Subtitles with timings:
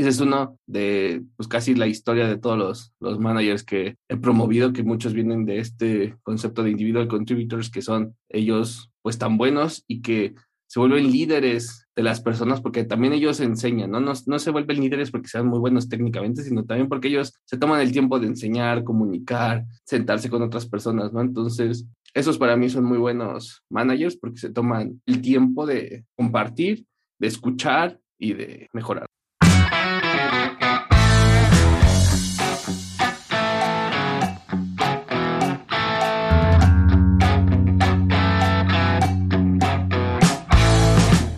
[0.00, 4.16] Ese es uno de, pues casi la historia de todos los, los managers que he
[4.16, 9.36] promovido, que muchos vienen de este concepto de individual contributors, que son ellos pues tan
[9.36, 10.34] buenos y que
[10.68, 14.00] se vuelven líderes de las personas porque también ellos enseñan, ¿no?
[14.00, 14.14] ¿no?
[14.24, 17.82] No se vuelven líderes porque sean muy buenos técnicamente, sino también porque ellos se toman
[17.82, 21.20] el tiempo de enseñar, comunicar, sentarse con otras personas, ¿no?
[21.20, 26.86] Entonces, esos para mí son muy buenos managers porque se toman el tiempo de compartir,
[27.18, 29.09] de escuchar y de mejorar.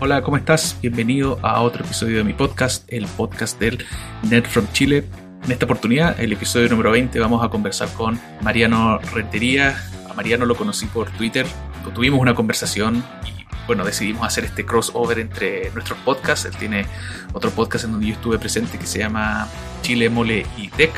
[0.04, 0.76] Hola, ¿cómo estás?
[0.82, 3.86] Bienvenido a otro episodio de mi podcast, el podcast del
[4.28, 5.04] Net from Chile.
[5.44, 9.80] En esta oportunidad, el episodio número 20, vamos a conversar con Mariano Rentería.
[10.10, 11.46] A Mariano lo conocí por Twitter,
[11.94, 16.46] tuvimos una conversación y bueno, decidimos hacer este crossover entre nuestros podcasts.
[16.46, 16.84] Él tiene
[17.32, 19.46] otro podcast en donde yo estuve presente que se llama
[19.82, 20.90] Chile, Mole y Tech.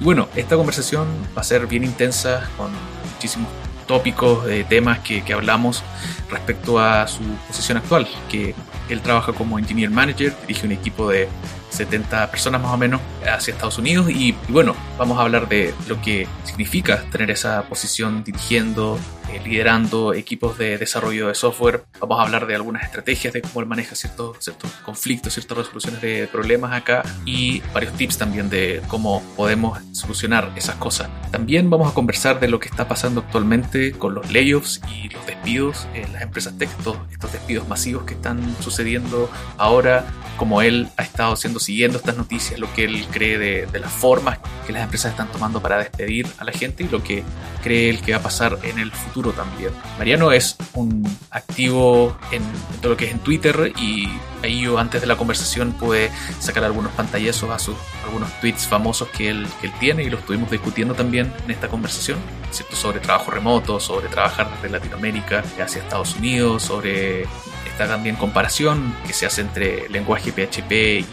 [0.00, 2.72] Y bueno, esta conversación va a ser bien intensa con
[3.12, 3.48] muchísimos
[3.86, 5.82] tópicos, de temas que, que, hablamos
[6.30, 8.54] respecto a su posición actual, que
[8.88, 11.28] él trabaja como Engineer Manager, dirige un equipo de
[11.72, 15.74] 70 personas más o menos hacia Estados Unidos y, y bueno, vamos a hablar de
[15.88, 18.98] lo que significa tener esa posición dirigiendo,
[19.32, 21.84] eh, liderando equipos de desarrollo de software.
[21.98, 26.00] Vamos a hablar de algunas estrategias de cómo él maneja ciertos, ciertos conflictos, ciertas resoluciones
[26.02, 31.08] de problemas acá y varios tips también de cómo podemos solucionar esas cosas.
[31.30, 35.24] También vamos a conversar de lo que está pasando actualmente con los layoffs y los
[35.26, 40.04] despidos en las empresas tech, estos, estos despidos masivos que están sucediendo ahora,
[40.36, 43.92] como él ha estado haciendo siguiendo estas noticias, lo que él cree de, de las
[43.92, 47.24] formas que las empresas están tomando para despedir a la gente y lo que
[47.62, 49.70] cree él que va a pasar en el futuro también.
[49.98, 52.42] Mariano es un activo en,
[52.80, 54.08] todo lo que es en Twitter y
[54.42, 56.10] ahí yo antes de la conversación pude
[56.40, 60.18] sacar algunos pantallazos a sus algunos tweets famosos que él, que él tiene y lo
[60.18, 62.18] estuvimos discutiendo también en esta conversación,
[62.50, 62.76] ¿cierto?
[62.76, 69.12] sobre trabajo remoto, sobre trabajar desde Latinoamérica hacia Estados Unidos, sobre esta también comparación que
[69.12, 71.06] se hace entre lenguaje PHP y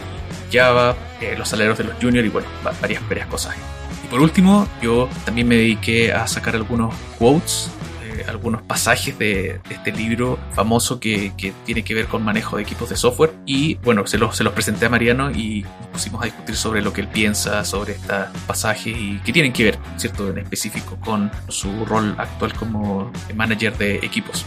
[0.52, 2.48] Java, eh, los salarios de los juniors y bueno,
[2.82, 3.56] varias, varias cosas.
[4.04, 7.72] Y por último, yo también me dediqué a sacar algunos quotes
[8.28, 11.32] algunos pasajes de, este libro famoso que,
[11.66, 13.34] tiene que ver con manejo de equipos de software.
[13.46, 16.82] Y bueno, se los, se los presenté a Mariano y nos pusimos a discutir sobre
[16.82, 20.98] lo que él piensa sobre estos pasajes y que tienen que ver, ¿cierto?, en específico
[21.00, 24.46] con su rol actual como manager de equipos.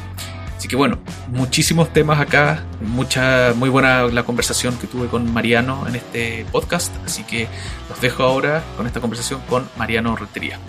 [0.62, 5.88] Así que bueno, muchísimos temas acá, mucha, muy buena la conversación que tuve con Mariano
[5.88, 7.48] en este podcast, así que
[7.88, 10.60] los dejo ahora con esta conversación con Mariano Rentería.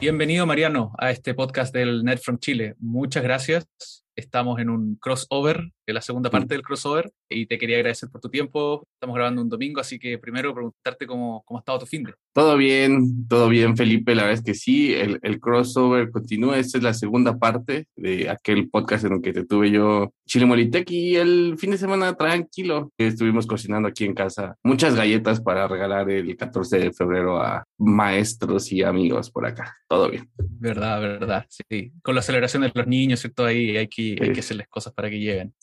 [0.00, 2.74] Bienvenido, Mariano, a este podcast del Net from Chile.
[2.80, 3.68] Muchas gracias.
[4.16, 8.28] Estamos en un crossover, la segunda parte del crossover, y te quería agradecer por tu
[8.28, 8.86] tiempo.
[8.94, 12.14] Estamos grabando un domingo, así que primero preguntarte cómo, cómo ha estado tu fin de.
[12.32, 14.14] Todo bien, todo bien, Felipe.
[14.14, 16.58] La verdad es que sí, el, el, crossover continúa.
[16.58, 20.46] Esta es la segunda parte de aquel podcast en el que te tuve yo, Chile
[20.46, 22.92] Molitec, y el fin de semana tranquilo.
[22.96, 28.70] Estuvimos cocinando aquí en casa muchas galletas para regalar el 14 de febrero a maestros
[28.72, 29.76] y amigos por acá.
[29.88, 30.28] Todo bien.
[30.38, 31.92] Verdad, verdad, sí.
[32.02, 33.44] Con la aceleración de los niños, ¿cierto?
[33.44, 35.54] Ahí hay que, hay que hacerles cosas para que lleguen.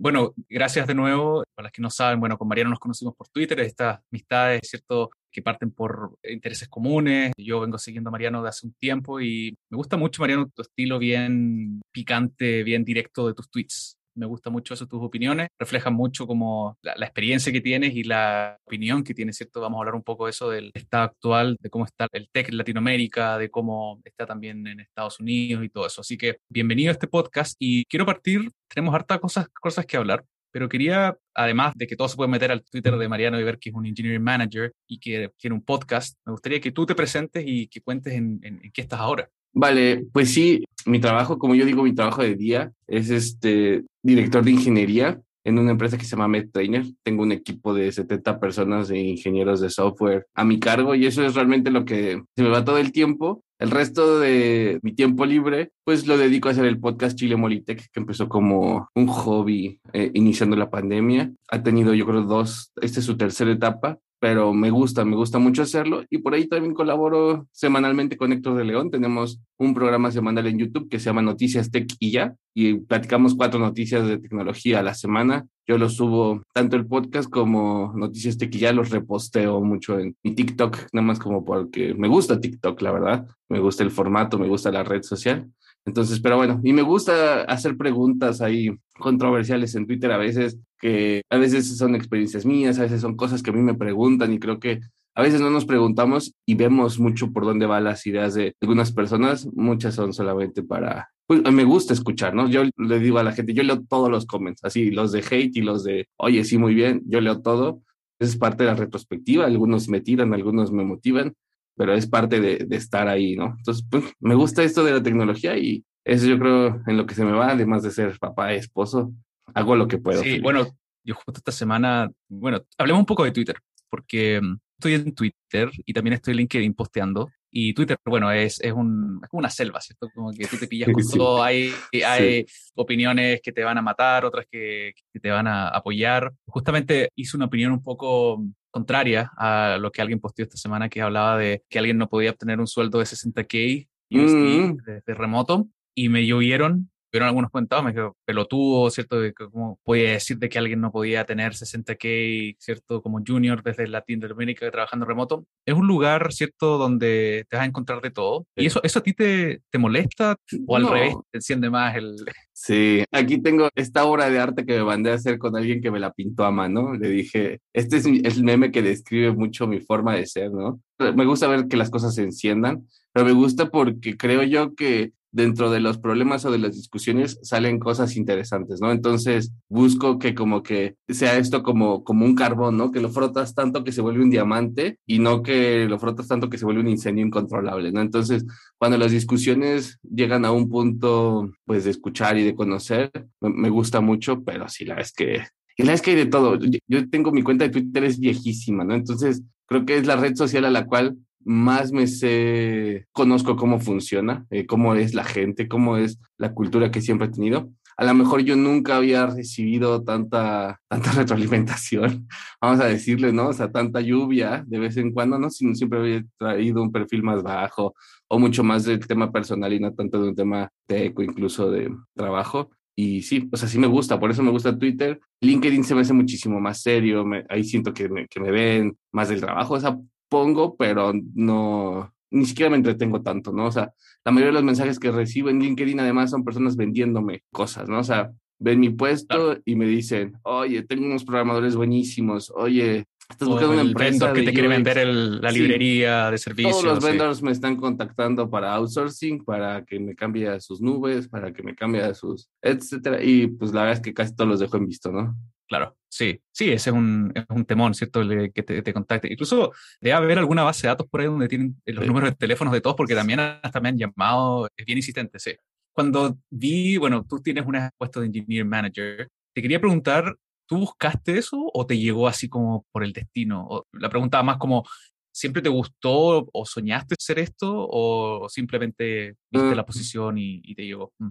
[0.00, 1.42] Bueno, gracias de nuevo.
[1.54, 5.10] Para las que no saben, bueno, con Mariano nos conocimos por Twitter, estas amistades, ¿cierto?
[5.30, 7.32] Que parten por intereses comunes.
[7.36, 10.62] Yo vengo siguiendo a Mariano de hace un tiempo y me gusta mucho, Mariano, tu
[10.62, 15.94] estilo bien picante, bien directo de tus tweets me gusta mucho eso, tus opiniones, reflejan
[15.94, 19.60] mucho como la, experiencia que tienes y la opinión que tienes, ¿cierto?
[19.60, 22.48] Vamos a hablar un poco de eso, del estado actual, de cómo está el tech
[22.48, 26.00] en Latinoamérica, de cómo está también en Estados Unidos y todo eso.
[26.00, 30.24] Así que bienvenido a este podcast y quiero partir, tenemos hartas cosas, cosas que hablar.
[30.50, 33.58] Pero quería, además de que todo se puede meter al Twitter de Mariano y ver
[33.58, 36.94] que es un engineering manager y que tiene un podcast, me gustaría que tú te
[36.94, 39.28] presentes y que cuentes en, en, en qué estás ahora.
[39.52, 44.44] Vale, pues sí, mi trabajo, como yo digo, mi trabajo de día es este director
[44.44, 46.84] de ingeniería en una empresa que se llama MedTrainer.
[47.02, 51.24] Tengo un equipo de 70 personas de ingenieros de software a mi cargo y eso
[51.24, 53.42] es realmente lo que se me va todo el tiempo.
[53.58, 57.90] El resto de mi tiempo libre, pues lo dedico a hacer el podcast Chile Molitech,
[57.90, 61.32] que empezó como un hobby eh, iniciando la pandemia.
[61.48, 65.38] Ha tenido, yo creo, dos, esta es su tercera etapa pero me gusta, me gusta
[65.38, 68.90] mucho hacerlo y por ahí también colaboro semanalmente con Héctor de León.
[68.90, 73.34] Tenemos un programa semanal en YouTube que se llama Noticias Tech y ya y platicamos
[73.34, 75.46] cuatro noticias de tecnología a la semana.
[75.66, 80.16] Yo lo subo tanto el podcast como Noticias Tech y ya los reposteo mucho en
[80.22, 83.26] mi TikTok, nada más como porque me gusta TikTok, la verdad.
[83.48, 85.48] Me gusta el formato, me gusta la red social.
[85.84, 90.58] Entonces, pero bueno, y me gusta hacer preguntas ahí controversiales en Twitter a veces.
[90.78, 94.32] Que a veces son experiencias mías, a veces son cosas que a mí me preguntan
[94.32, 94.80] y creo que
[95.18, 98.92] a veces no nos preguntamos y vemos mucho por dónde van las ideas de algunas
[98.92, 102.48] personas, muchas son solamente para, pues me gusta escuchar, ¿no?
[102.48, 105.56] Yo le digo a la gente, yo leo todos los comments, así los de hate
[105.56, 107.82] y los de, oye, sí, muy bien, yo leo todo.
[108.20, 111.34] Es parte de la retrospectiva, algunos me tiran, algunos me motivan,
[111.76, 113.54] pero es parte de, de estar ahí, ¿no?
[113.58, 117.14] Entonces, pues me gusta esto de la tecnología y eso yo creo en lo que
[117.14, 119.12] se me va, además de ser papá esposo,
[119.54, 120.22] hago lo que puedo.
[120.22, 120.66] Sí, bueno,
[121.04, 123.56] yo justo esta semana, bueno, hablemos un poco de Twitter,
[123.88, 127.30] porque mm, estoy en Twitter y también estoy en LinkedIn posteando.
[127.50, 130.10] Y Twitter, bueno, es, es, un, es como una selva, ¿cierto?
[130.14, 131.72] Como que tú te pillas con todo, hay,
[132.04, 136.32] hay opiniones que te van a matar, otras que, que, te van a apoyar.
[136.46, 141.00] Justamente hice una opinión un poco contraria a lo que alguien posteó esta semana, que
[141.00, 144.76] hablaba de que alguien no podía obtener un sueldo de 60k USD mm.
[144.84, 149.20] de, de, remoto, y me llovieron Vieron algunos comentarios, me quedo pelotudo, ¿cierto?
[149.20, 153.02] De que, ¿Cómo podía decir de que alguien no podía tener 60K, ¿cierto?
[153.02, 155.46] Como junior desde Latinoamérica trabajando remoto.
[155.64, 156.78] Es un lugar, ¿cierto?
[156.78, 158.46] Donde te vas a encontrar de todo.
[158.56, 162.16] ¿Y eso, eso a ti te, te molesta o al revés te enciende más el...
[162.52, 165.92] Sí, aquí tengo esta obra de arte que me mandé a hacer con alguien que
[165.92, 166.94] me la pintó a mano.
[166.94, 170.80] Le dije, este es el meme que describe mucho mi forma de ser, ¿no?
[170.98, 175.12] Me gusta ver que las cosas se enciendan, pero me gusta porque creo yo que
[175.30, 178.90] dentro de los problemas o de las discusiones salen cosas interesantes, ¿no?
[178.90, 182.90] Entonces busco que como que sea esto como, como un carbón, ¿no?
[182.90, 186.48] Que lo frotas tanto que se vuelve un diamante y no que lo frotas tanto
[186.48, 188.00] que se vuelve un incendio incontrolable, ¿no?
[188.00, 188.44] Entonces,
[188.78, 193.10] cuando las discusiones llegan a un punto, pues, de escuchar y de conocer,
[193.40, 195.42] me, gusta mucho, pero sí, la es que...
[195.76, 196.58] Y la que hay de todo.
[196.88, 198.94] Yo tengo mi cuenta de Twitter, es viejísima, ¿no?
[198.94, 203.80] Entonces, creo que es la red social a la cual más me sé, conozco cómo
[203.80, 207.70] funciona, eh, cómo es la gente, cómo es la cultura que siempre he tenido.
[207.96, 212.28] A lo mejor yo nunca había recibido tanta, tanta retroalimentación,
[212.60, 213.48] vamos a decirle, ¿no?
[213.48, 215.50] O sea, tanta lluvia de vez en cuando, ¿no?
[215.50, 217.94] Sino siempre había traído un perfil más bajo
[218.28, 221.90] o mucho más del tema personal y no tanto de un tema teco, incluso de
[222.14, 222.70] trabajo.
[222.94, 225.20] Y sí, o sea, sí me gusta, por eso me gusta Twitter.
[225.40, 229.28] LinkedIn se me hace muchísimo más serio, ahí siento que me, que me ven más
[229.28, 229.74] del trabajo.
[229.74, 229.98] O sea,
[230.28, 233.66] pongo, pero no, ni siquiera me entretengo tanto, ¿no?
[233.66, 233.92] O sea,
[234.24, 238.00] la mayoría de los mensajes que recibo en LinkedIn además son personas vendiéndome cosas, ¿no?
[238.00, 243.48] O sea, ven mi puesto y me dicen, oye, tengo unos programadores buenísimos, oye, estás
[243.48, 246.80] buscando una empresa que te quiere vender la librería de servicios.
[246.80, 251.28] Todos los vendors me están contactando para outsourcing, para que me cambie a sus nubes,
[251.28, 253.22] para que me cambie a sus, etcétera.
[253.22, 255.36] Y pues la verdad es que casi todos los dejo en visto, ¿no?
[255.68, 258.22] Claro, sí, sí, ese es un, es un temón, ¿cierto?
[258.22, 259.30] El que te, te, contacte.
[259.30, 262.72] Incluso debe haber alguna base de datos por ahí donde tienen los números de teléfonos
[262.72, 265.52] de todos, porque también hasta me han llamado, es bien insistente, sí.
[265.92, 270.34] Cuando vi, bueno, tú tienes un puesto de Engineer Manager, te quería preguntar,
[270.66, 273.66] ¿tú buscaste eso o te llegó así como por el destino?
[273.68, 274.86] O la pregunta más como,
[275.30, 279.86] ¿siempre te gustó o soñaste ser esto o simplemente viste la mm.
[279.86, 281.12] posición y, y te llegó?
[281.18, 281.28] Mm.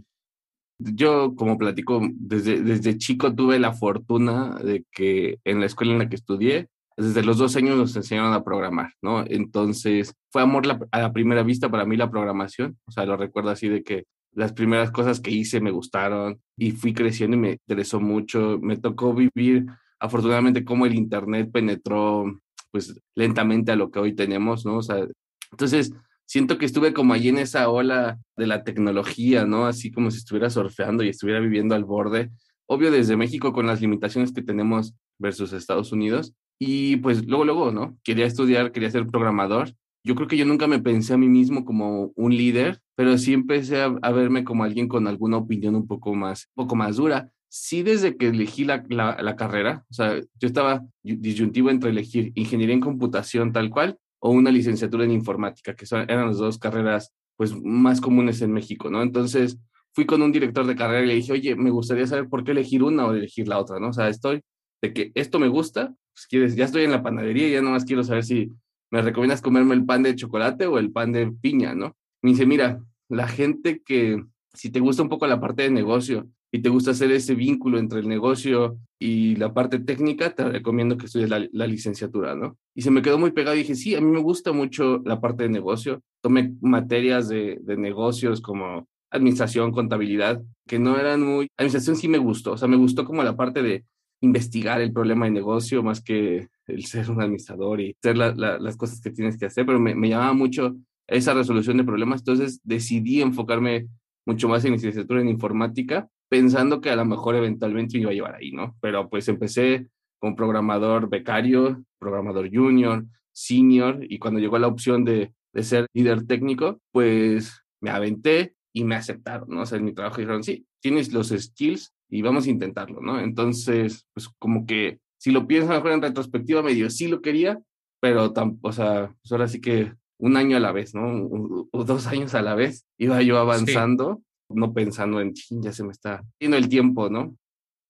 [0.80, 6.00] Yo, como platico, desde, desde chico tuve la fortuna de que en la escuela en
[6.00, 9.24] la que estudié, desde los dos años nos enseñaron a programar, ¿no?
[9.28, 13.52] Entonces, fue amor a la primera vista para mí la programación, o sea, lo recuerdo
[13.52, 17.52] así de que las primeras cosas que hice me gustaron y fui creciendo y me
[17.52, 19.66] interesó mucho, me tocó vivir
[20.00, 22.40] afortunadamente cómo el Internet penetró
[22.72, 24.78] pues lentamente a lo que hoy tenemos, ¿no?
[24.78, 25.08] O sea,
[25.52, 25.92] entonces
[26.28, 29.66] siento que estuve como allí en esa ola de la tecnología, ¿no?
[29.66, 32.30] Así como si estuviera surfeando y estuviera viviendo al borde.
[32.68, 36.34] Obvio desde México con las limitaciones que tenemos versus Estados Unidos.
[36.60, 37.98] Y pues luego, luego, ¿no?
[38.04, 39.74] Quería estudiar, quería ser programador.
[40.04, 43.34] Yo creo que yo nunca me pensé a mí mismo como un líder, pero sí
[43.34, 47.30] empecé a, verme como alguien con alguna opinión un poco más, poco más dura.
[47.50, 52.34] Sí, desde que elegí la, la, la carrera, o sea, yo estaba disyuntivo entre elegir
[52.36, 56.58] ingeniería en computación tal cual o una licenciatura en informática, que son, eran las dos
[56.58, 59.02] carreras pues más comunes en México, ¿no?
[59.02, 59.60] Entonces
[59.94, 62.52] fui con un director de carrera y le dije, oye, me gustaría saber por qué
[62.52, 63.90] elegir una o elegir la otra, ¿no?
[63.90, 64.42] O sea, estoy
[64.82, 67.86] de que esto me gusta, pues quieres, ya estoy en la panadería y ya nomás
[67.86, 68.52] quiero saber si
[68.92, 71.96] me recomiendas comerme el pan de chocolate o el pan de piña, ¿no?
[72.22, 76.28] Me dice, mira, la gente que si te gusta un poco la parte de negocio
[76.52, 80.98] y te gusta hacer ese vínculo entre el negocio y la parte técnica, te recomiendo
[80.98, 82.58] que estudies la, licenciatura, ¿no?
[82.74, 85.22] Y se me quedó muy pegado y dije, sí, a mí me gusta mucho la
[85.22, 86.02] parte de negocio.
[86.22, 91.48] Tomé materias de, de negocios como administración, contabilidad, que no eran muy...
[91.58, 93.86] Administración sí me gustó, o sea, me gustó como la parte de
[94.22, 99.00] investigar el problema de negocio más que el ser un administrador y hacer las cosas
[99.00, 100.76] que tienes que hacer, pero me, me llamaba mucho
[101.08, 103.88] esa resolución de problemas, entonces decidí enfocarme
[104.26, 108.16] mucho más en licenciatura en informática pensando que a lo mejor eventualmente me iba a
[108.16, 108.76] llevar ahí, ¿no?
[108.82, 109.88] Pero pues empecé
[110.20, 116.26] como programador becario, programador junior, senior, y cuando llegó la opción de, de ser líder
[116.26, 119.62] técnico, pues me aventé y me aceptaron, ¿no?
[119.62, 123.20] O sea, en mi trabajo dijeron, sí, tienes los skills y vamos a intentarlo, ¿no?
[123.20, 127.60] Entonces, pues como que si lo piensas mejor en retrospectiva, medio sí lo quería,
[128.00, 131.68] pero, o sea, pues ahora sí que un año a la vez, ¿no?
[131.72, 135.92] O, dos años a la vez, iba yo avanzando, no pensando en, ya se me
[135.92, 137.38] está yendo el tiempo, ¿no?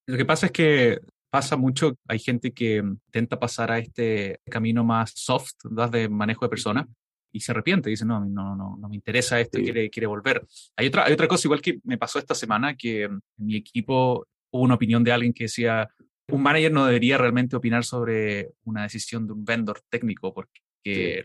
[0.07, 0.99] Lo que pasa es que
[1.29, 5.91] pasa mucho, hay gente que intenta pasar a este camino más soft, ¿verdad?
[5.91, 6.87] De manejo de personas
[7.31, 10.45] y se arrepiente, dice, no, no, no, no me interesa esto, quiere, quiere volver.
[10.75, 14.25] Hay otra, hay otra cosa igual que me pasó esta semana, que en mi equipo
[14.51, 15.89] hubo una opinión de alguien que decía,
[16.29, 20.61] un manager no debería realmente opinar sobre una decisión de un vendor técnico, porque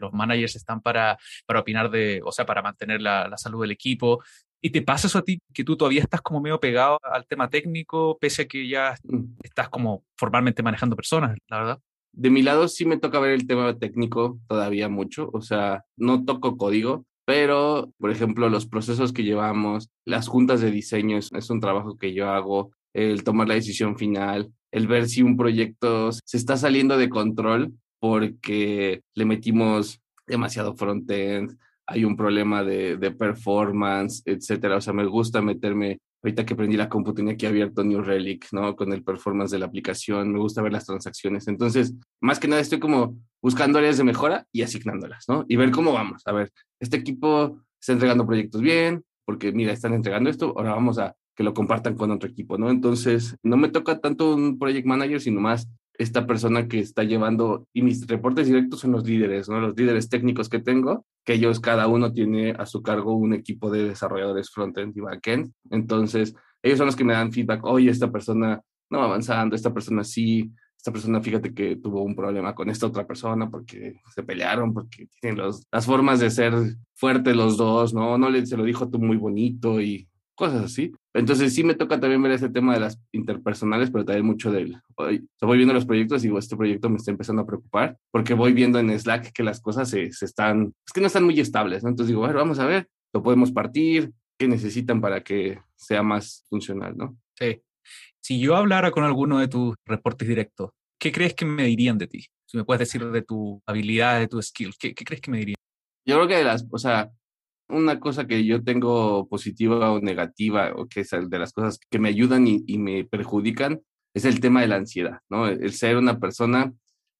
[0.00, 3.70] los managers están para, para opinar de, o sea, para mantener la, la, salud del
[3.70, 4.22] equipo.
[4.60, 7.50] ¿Y te pasa eso a ti, que tú todavía estás como medio pegado al tema
[7.50, 9.38] técnico, pese a que ya mm.
[9.42, 11.80] estás como formalmente manejando personas, la verdad?
[12.12, 16.24] De mi lado sí me toca ver el tema técnico todavía mucho, o sea, no
[16.24, 21.50] toco código, pero, por ejemplo, los procesos que llevamos, las juntas de diseño es, es
[21.50, 26.12] un trabajo que yo hago, el tomar la decisión final, el ver si un proyecto
[26.12, 31.56] se está saliendo de control porque le metimos demasiado frontend,
[31.86, 34.78] hay un problema de, de, performance, etcétera.
[34.78, 38.48] O sea, me gusta meterme, ahorita que aprendí la compu tenía aquí abierto New Relic,
[38.50, 38.74] ¿no?
[38.74, 41.46] Con el performance de la aplicación, me gusta ver las transacciones.
[41.46, 45.44] Entonces, más que nada estoy como buscando áreas de mejora y asignándolas, ¿no?
[45.46, 46.22] Y ver cómo vamos.
[46.26, 50.98] A ver, este equipo está entregando proyectos bien, porque mira, están entregando esto, ahora vamos
[50.98, 52.68] a que lo compartan con otro equipo, ¿no?
[52.68, 55.68] Entonces, no me toca tanto un project manager, sino más
[55.98, 59.60] esta persona que está llevando, y mis reportes directos son los líderes, ¿no?
[59.60, 63.70] Los líderes técnicos que tengo, que ellos cada uno tiene a su cargo un equipo
[63.70, 65.52] de desarrolladores frontend y backend.
[65.70, 69.72] Entonces, ellos son los que me dan feedback, oye, esta persona no va avanzando, esta
[69.72, 74.22] persona sí, esta persona fíjate que tuvo un problema con esta otra persona porque se
[74.22, 76.54] pelearon, porque tienen los, las formas de ser
[76.94, 78.18] fuertes los dos, ¿no?
[78.18, 80.92] No le, se lo dijo tú muy bonito y cosas así.
[81.14, 84.80] Entonces sí me toca también ver ese tema de las interpersonales, pero también mucho del,
[84.96, 88.32] hoy, voy viendo los proyectos y digo, este proyecto me está empezando a preocupar, porque
[88.34, 91.38] voy viendo en Slack que las cosas se, se están, es que no están muy
[91.38, 91.90] estables, ¿no?
[91.90, 96.46] Entonces digo, bueno, vamos a ver, lo podemos partir, qué necesitan para que sea más
[96.48, 97.18] funcional, ¿no?
[97.38, 97.60] Sí.
[98.20, 102.06] Si yo hablara con alguno de tus reportes directos, ¿qué crees que me dirían de
[102.06, 102.26] ti?
[102.46, 105.38] Si me puedes decir de tu habilidad, de tu skill, ¿qué, qué crees que me
[105.38, 105.56] dirían?
[106.06, 107.10] Yo creo que de las, o sea,
[107.72, 111.98] una cosa que yo tengo positiva o negativa, o que es de las cosas que
[111.98, 113.80] me ayudan y, me perjudican,
[114.14, 115.46] es el tema de la ansiedad, ¿no?
[115.46, 116.72] El ser una persona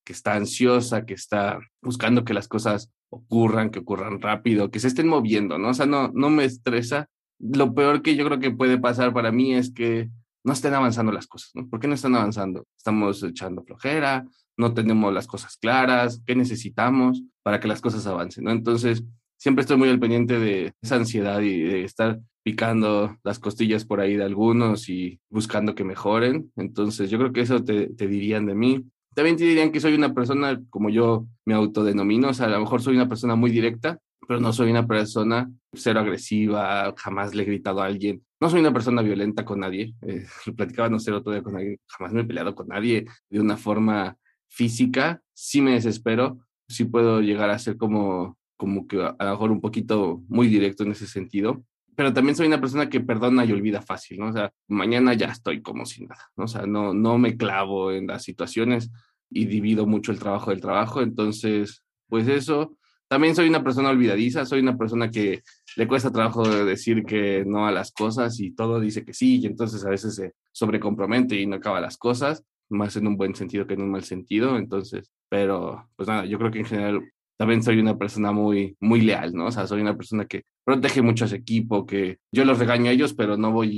[0.04, 4.88] que está ansiosa, que está buscando que las cosas ocurran, que ocurran rápido, que se
[4.88, 5.70] estén moviendo, ¿no?
[5.70, 7.08] O sea, no, no me estresa.
[7.38, 10.10] Lo peor que yo creo que puede pasar para mí es que
[10.44, 11.68] no estén avanzando las cosas, ¿no?
[11.68, 12.66] ¿Por qué no están avanzando?
[12.76, 18.44] Estamos echando flojera, no tenemos las cosas claras, ¿qué necesitamos para que las cosas avancen,
[18.44, 18.50] ¿no?
[18.50, 19.04] Entonces,
[19.42, 23.98] siempre estoy muy al pendiente de esa ansiedad y de estar picando las costillas por
[23.98, 26.52] ahí de algunos y buscando que mejoren.
[26.54, 28.84] Entonces, yo creo que eso te, dirían de mí.
[29.16, 32.60] También te dirían que soy una persona, como yo me autodenomino, o sea, a lo
[32.60, 37.42] mejor soy una persona muy directa, pero no soy una persona cero agresiva, jamás le
[37.42, 38.24] he gritado a alguien.
[38.40, 39.92] No soy una persona violenta con nadie.
[40.02, 40.24] Eh,
[40.56, 43.56] platicaba no sé otro día con alguien, jamás me he peleado con nadie de una
[43.56, 45.20] forma física.
[45.34, 49.60] Sí me desespero, sí puedo llegar a ser como como que a, lo mejor un
[49.60, 53.82] poquito muy directo en ese sentido, pero también soy una persona que perdona y olvida
[53.82, 54.28] fácil, ¿no?
[54.28, 56.44] O sea, mañana ya estoy como si nada, ¿no?
[56.44, 58.90] O sea, no, no me clavo en las situaciones
[59.30, 62.76] y divido mucho el trabajo del trabajo, entonces, pues eso.
[63.08, 65.42] También soy una persona olvidadiza, soy una persona que
[65.76, 69.46] le cuesta trabajo decir que no a las cosas y todo dice que sí, y
[69.46, 73.66] entonces a veces se sobrecompromete y no acaba las cosas, más en un buen sentido
[73.66, 77.02] que en un mal sentido, entonces, pero pues nada, yo creo que en general
[77.36, 79.46] también soy una persona muy, muy leal, ¿no?
[79.46, 82.90] O sea, soy una persona que protege mucho a su equipo, que yo los regaño
[82.90, 83.70] a ellos, pero no voy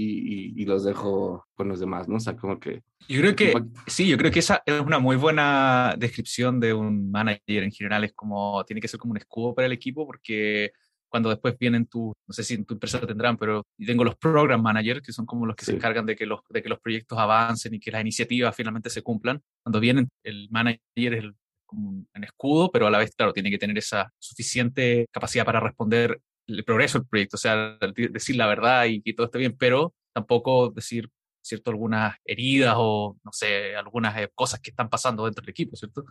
[0.57, 2.17] y, los dejo con los demás, ¿no?
[2.17, 2.83] O sea, como que...
[3.09, 3.53] Yo creo que,
[3.87, 8.05] sí, yo creo que esa es una muy buena descripción de un manager en general,
[8.05, 10.73] es como, tiene que ser como un escudo para el equipo, porque
[11.15, 14.17] cuando después vienen tu, no sé si en tu empresa lo tendrán, pero tengo los
[14.17, 16.81] program managers, que son como los que se encargan de que los, de que los
[16.81, 19.41] proyectos avancen y que las iniciativas finalmente se cumplan.
[19.63, 23.51] Cuando vienen, el manager es el como en escudo, pero a la vez, claro, tiene
[23.51, 27.79] que tener esa suficiente capacidad para responder el progreso del proyecto, o sea,
[28.11, 31.11] decir la verdad y que todo esté bien, pero tampoco decir,
[31.43, 35.77] ¿cierto?, algunas heridas o, no sé, algunas eh, cosas que están pasando dentro del equipo,
[35.77, 36.05] ¿cierto?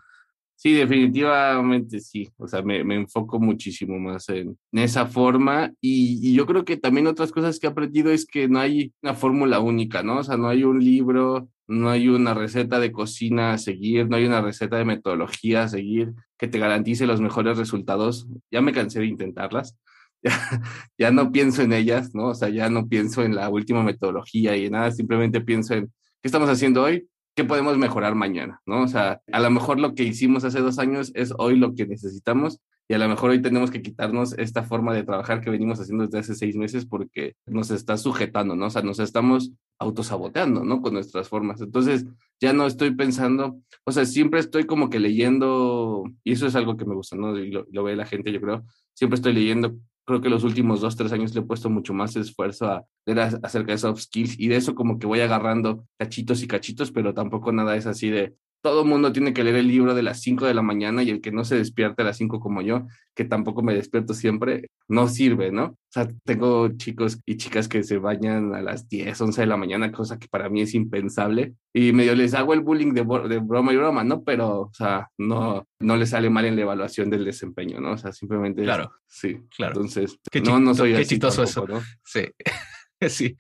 [0.64, 2.30] Sí, definitivamente sí.
[2.38, 6.78] O sea, me, me enfoco muchísimo más en, esa forma y, y, yo creo que
[6.78, 10.20] también otras cosas que he aprendido es que no hay una fórmula única, ¿no?
[10.20, 14.16] O sea, no hay un libro, no hay una receta de cocina a seguir, no
[14.16, 18.26] hay una receta de metodología a seguir que te garantice los mejores resultados.
[18.50, 19.78] Ya me cansé de intentarlas.
[20.26, 20.62] Ya,
[20.98, 22.28] ya no pienso en ellas, ¿no?
[22.28, 25.88] O sea, ya no pienso en la última metodología y en nada, simplemente pienso en
[25.88, 28.84] qué estamos haciendo hoy, qué podemos mejorar mañana, ¿no?
[28.84, 31.88] O sea, a lo mejor lo que hicimos hace dos años es hoy lo que
[31.88, 35.80] necesitamos y a lo mejor hoy tenemos que quitarnos esta forma de trabajar que venimos
[35.80, 38.68] haciendo desde hace seis meses porque nos está sujetando, ¿no?
[38.68, 40.82] O sea, nos estamos autosaboteando, ¿no?
[40.82, 41.62] Con nuestras formas.
[41.62, 42.06] Entonces,
[42.40, 46.76] ya no estoy pensando, o sea, siempre estoy como que leyendo, y eso es algo
[46.78, 47.38] que me gusta, ¿no?
[47.38, 49.76] Y lo, lo ve la gente, yo creo, siempre estoy leyendo
[50.06, 53.20] creo que los últimos dos, tres años le he puesto mucho más esfuerzo a leer
[53.44, 57.14] acerca de soft skills y de eso como que voy agarrando cachitos y cachitos, pero
[57.14, 60.22] tampoco nada es así de todo el mundo tiene que leer el libro de las
[60.22, 62.88] 5 de la mañana y el que no se despierte a las 5 como yo,
[63.14, 65.66] que tampoco me despierto siempre, no sirve, ¿no?
[65.66, 69.58] O sea, tengo chicos y chicas que se bañan a las 10, 11 de la
[69.58, 71.56] mañana, cosa que para mí es impensable.
[71.74, 74.24] Y medio les hago el bullying de, de broma y broma, ¿no?
[74.24, 77.92] Pero, o sea, no, no les sale mal en la evaluación del desempeño, ¿no?
[77.92, 78.64] O sea, simplemente...
[78.64, 78.94] Claro.
[79.06, 79.74] sí, claro.
[79.74, 81.80] Entonces, qué no, no soy qué así chistoso tampoco, eso.
[81.80, 81.86] ¿no?
[82.06, 82.22] Sí.
[83.10, 83.36] Sí.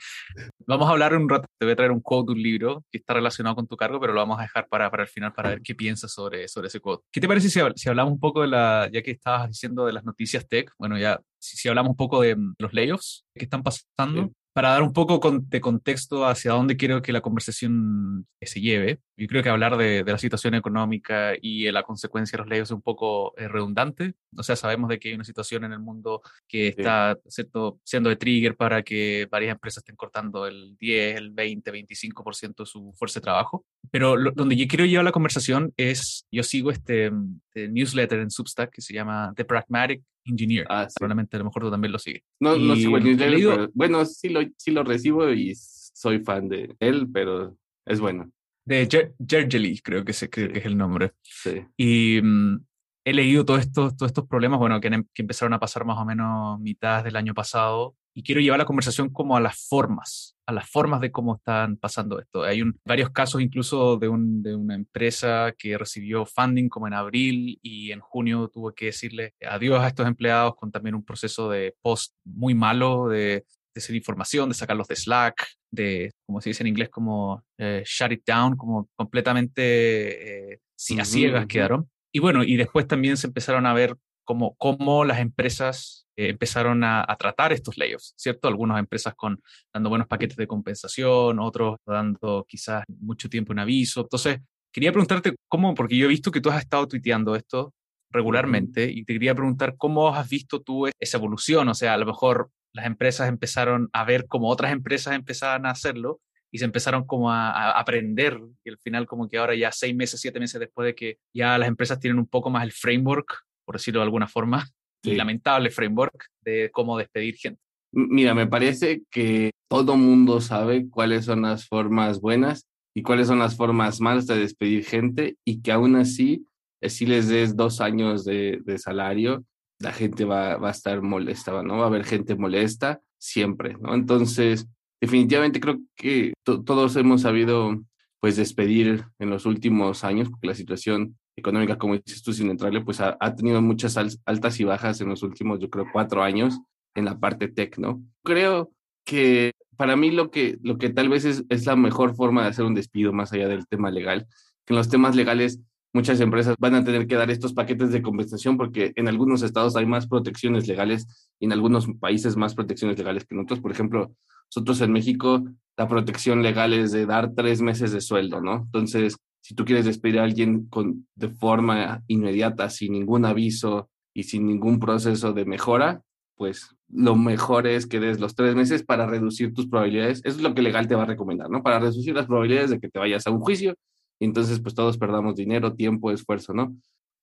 [0.68, 2.98] Vamos a hablar un rato, te voy a traer un quote de un libro que
[2.98, 5.50] está relacionado con tu cargo, pero lo vamos a dejar para, para el final para
[5.50, 7.04] ver qué piensas sobre, sobre ese quote.
[7.12, 9.94] ¿Qué te parece si, si hablamos un poco de la, ya que estabas diciendo de
[9.94, 13.46] las noticias tech, bueno, ya, si, si hablamos un poco de mm, los layoffs que
[13.46, 14.24] están pasando?
[14.24, 14.32] Sí.
[14.54, 19.28] Para dar un poco de contexto hacia dónde quiero que la conversación se lleve, yo
[19.28, 22.70] creo que hablar de, de la situación económica y de la consecuencia de los layoffs
[22.70, 24.14] es un poco eh, redundante.
[24.38, 27.80] O sea, sabemos de que hay una situación en el mundo que está ¿cierto?
[27.84, 32.66] siendo de trigger para que varias empresas estén cortando el 10, el 20, 25% de
[32.66, 33.66] su fuerza de trabajo.
[33.92, 38.20] Pero lo- donde yo quiero llevar la conversación es, yo sigo este, mm, este newsletter
[38.20, 40.66] en Substack que se llama The Pragmatic Engineer.
[40.70, 40.96] Ah, sí.
[40.98, 42.24] Probablemente a lo mejor tú también lo sigues.
[42.40, 46.20] No, no Y sigo el leído- pero bueno, sí lo, sí lo recibo y soy
[46.24, 48.32] fan de él, pero es bueno.
[48.66, 50.54] De Jer- Jergely, creo que, se, creo Sí.
[50.54, 51.12] que es el nombre.
[51.22, 51.62] Sí.
[51.78, 52.58] Y mm,
[53.06, 55.98] he leído todos estos, todos estos problemas, bueno, que, em- que empezaron a pasar más
[55.98, 57.96] o menos mitad del año pasado.
[58.16, 61.78] Y quiero llevar la conversación como a las formas, a las formas de cómo están
[61.78, 62.44] pasando esto.
[62.44, 66.94] Hay un, varios casos incluso de, un, de una empresa que recibió funding como en
[66.94, 71.50] abril y en junio tuvo que decirle adiós a estos empleados con también un proceso
[71.50, 76.68] de post muy malo de desinformación, de sacarlos de Slack, de, como se dice en
[76.68, 80.60] inglés, como eh, shut it down, como completamente eh,
[81.00, 81.48] a ciegas ujú.
[81.48, 81.90] quedaron.
[82.12, 86.84] Y bueno, y después también se empezaron a ver cómo, cómo las empresas eh, empezaron
[86.84, 88.48] a, a tratar estos layoffs, ¿cierto?
[88.48, 89.42] Algunas empresas con
[89.74, 94.02] dando buenos paquetes de compensación, otros dando quizás mucho tiempo en aviso.
[94.02, 94.40] Entonces,
[94.72, 97.74] quería preguntarte cómo, porque yo he visto que tú has estado tuiteando esto
[98.12, 102.06] regularmente y te quería preguntar cómo has visto tú esa evolución, o sea, a lo
[102.06, 106.20] mejor las empresas empezaron a ver cómo otras empresas empezaban a hacerlo
[106.52, 109.96] y se empezaron como a, a aprender y al final como que ahora ya seis
[109.96, 113.44] meses, siete meses después de que ya las empresas tienen un poco más el framework,
[113.66, 114.68] por decirlo de alguna forma,
[115.04, 115.16] Sí.
[115.16, 117.60] lamentable framework de cómo despedir gente.
[117.92, 123.40] Mira, me parece que todo mundo sabe cuáles son las formas buenas y cuáles son
[123.40, 126.48] las formas malas de despedir gente y que aún así,
[126.82, 129.44] eh, si les des dos años de, de salario,
[129.80, 131.78] la gente va, va a estar molesta, ¿no?
[131.80, 133.94] Va a haber gente molesta siempre, ¿no?
[133.94, 134.68] Entonces,
[135.02, 137.84] definitivamente creo que to- todos hemos sabido,
[138.22, 142.82] pues, despedir en los últimos años, porque la situación económica, como dices tú, sin entrarle,
[142.82, 146.24] pues ha, ha tenido muchas al- altas y bajas en los últimos, yo creo, cuatro
[146.24, 146.60] años
[146.96, 148.04] en la parte tech, ¿no?
[148.24, 148.72] Creo
[149.06, 152.50] que para mí lo que, lo que tal vez es, es la mejor forma de
[152.50, 154.28] hacer un despido más allá del tema legal,
[154.66, 155.60] que en los temas legales
[155.94, 159.76] muchas empresas van a tener que dar estos paquetes de compensación porque en algunos estados
[159.76, 163.60] hay más protecciones legales y en algunos países más protecciones legales que en otros.
[163.60, 164.16] Por ejemplo,
[164.48, 165.44] nosotros en México
[165.78, 168.62] la protección legal es de dar tres meses de sueldo, ¿no?
[168.66, 174.24] Entonces, si tú quieres despedir a alguien con, de forma inmediata, sin ningún aviso y
[174.24, 176.02] sin ningún proceso de mejora,
[176.38, 180.22] pues lo mejor es que des los tres meses para reducir tus probabilidades.
[180.24, 181.62] Eso es lo que legal te va a recomendar, ¿no?
[181.62, 183.76] Para reducir las probabilidades de que te vayas a un juicio
[184.18, 186.74] y entonces pues todos perdamos dinero, tiempo, esfuerzo, ¿no?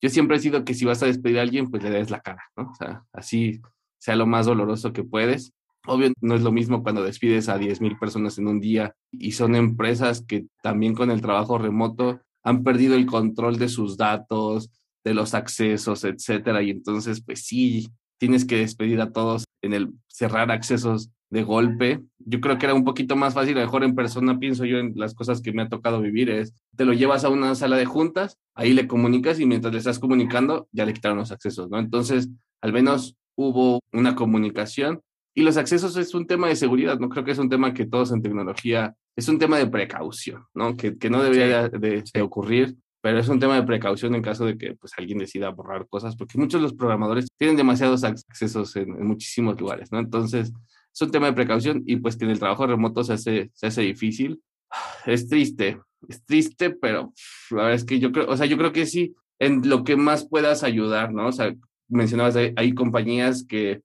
[0.03, 2.21] Yo siempre he sido que si vas a despedir a alguien, pues le des la
[2.21, 2.71] cara, ¿no?
[2.71, 3.63] O sea, así
[3.99, 5.55] sea lo más doloroso que puedes.
[5.87, 9.33] Obvio, no es lo mismo cuando despides a 10 mil personas en un día y
[9.33, 14.71] son empresas que también con el trabajo remoto han perdido el control de sus datos,
[15.05, 16.62] de los accesos, etcétera.
[16.62, 17.88] Y entonces, pues sí,
[18.19, 22.03] tienes que despedir a todos en el cerrar accesos de golpe.
[22.19, 24.79] Yo creo que era un poquito más fácil, a lo mejor en persona pienso yo
[24.79, 27.77] en las cosas que me ha tocado vivir, es te lo llevas a una sala
[27.77, 31.71] de juntas, ahí le comunicas y mientras le estás comunicando ya le quitaron los accesos,
[31.71, 31.79] ¿no?
[31.79, 32.29] Entonces,
[32.61, 35.01] al menos hubo una comunicación
[35.35, 37.87] y los accesos es un tema de seguridad, no creo que es un tema que
[37.87, 40.77] todos en tecnología, es un tema de precaución, ¿no?
[40.77, 44.45] Que, que no debería de, de ocurrir pero es un tema de precaución en caso
[44.45, 48.77] de que pues, alguien decida borrar cosas, porque muchos de los programadores tienen demasiados accesos
[48.77, 49.99] en, en, muchísimos lugares, ¿no?
[49.99, 50.53] Entonces,
[50.93, 53.66] es un tema de precaución y pues que en el trabajo remoto se hace, se
[53.66, 54.43] hace difícil.
[55.07, 57.12] Es triste, es triste, pero
[57.51, 59.97] la verdad es que yo creo, o sea, yo creo que sí, en lo que
[59.97, 61.29] más puedas ayudar, ¿no?
[61.29, 61.55] O sea,
[61.88, 63.81] mencionabas, hay, hay compañías que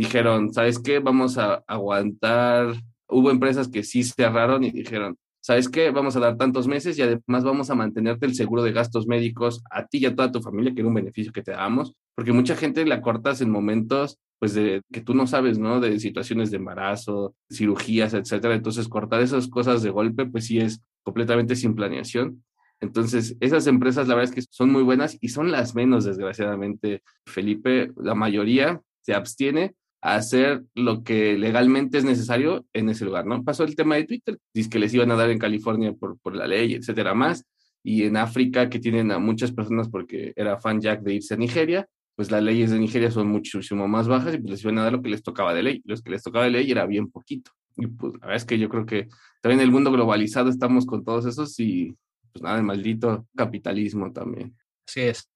[0.00, 0.98] dijeron, ¿sabes qué?
[0.98, 2.74] Vamos a aguantar.
[3.08, 5.90] Hubo empresas que sí cerraron y dijeron, ¿sabes qué?
[5.90, 9.62] Vamos a dar tantos meses y además vamos a mantenerte el seguro de gastos médicos
[9.70, 12.32] a ti y a toda tu familia, que era un beneficio que te damos, porque
[12.32, 15.80] mucha gente la cortas en momentos, pues, de que tú no sabes, ¿no?
[15.80, 18.54] De situaciones de embarazo, cirugías, etcétera.
[18.54, 22.42] Entonces, cortar esas cosas de golpe, pues sí es completamente sin planeación.
[22.80, 27.02] Entonces, esas empresas, la verdad es que son muy buenas y son las menos, desgraciadamente,
[27.26, 27.92] Felipe.
[27.96, 33.42] La mayoría se abstiene hacer lo que legalmente es necesario en ese lugar, ¿no?
[33.44, 36.34] Pasó el tema de Twitter, dice que les iban a dar en California por, por
[36.34, 37.44] la ley, etcétera, más,
[37.82, 41.36] y en África, que tienen a muchas personas porque era fan Jack de irse a
[41.36, 44.82] Nigeria, pues las leyes de Nigeria son muchísimo más bajas y pues les iban a
[44.82, 45.82] dar lo que les tocaba de ley.
[45.86, 47.52] Los que les tocaba de ley era bien poquito.
[47.76, 49.08] Y pues la verdad es que yo creo que
[49.40, 51.96] también en el mundo globalizado estamos con todos esos y
[52.30, 54.54] pues nada, el maldito capitalismo también.
[54.86, 55.29] Así es.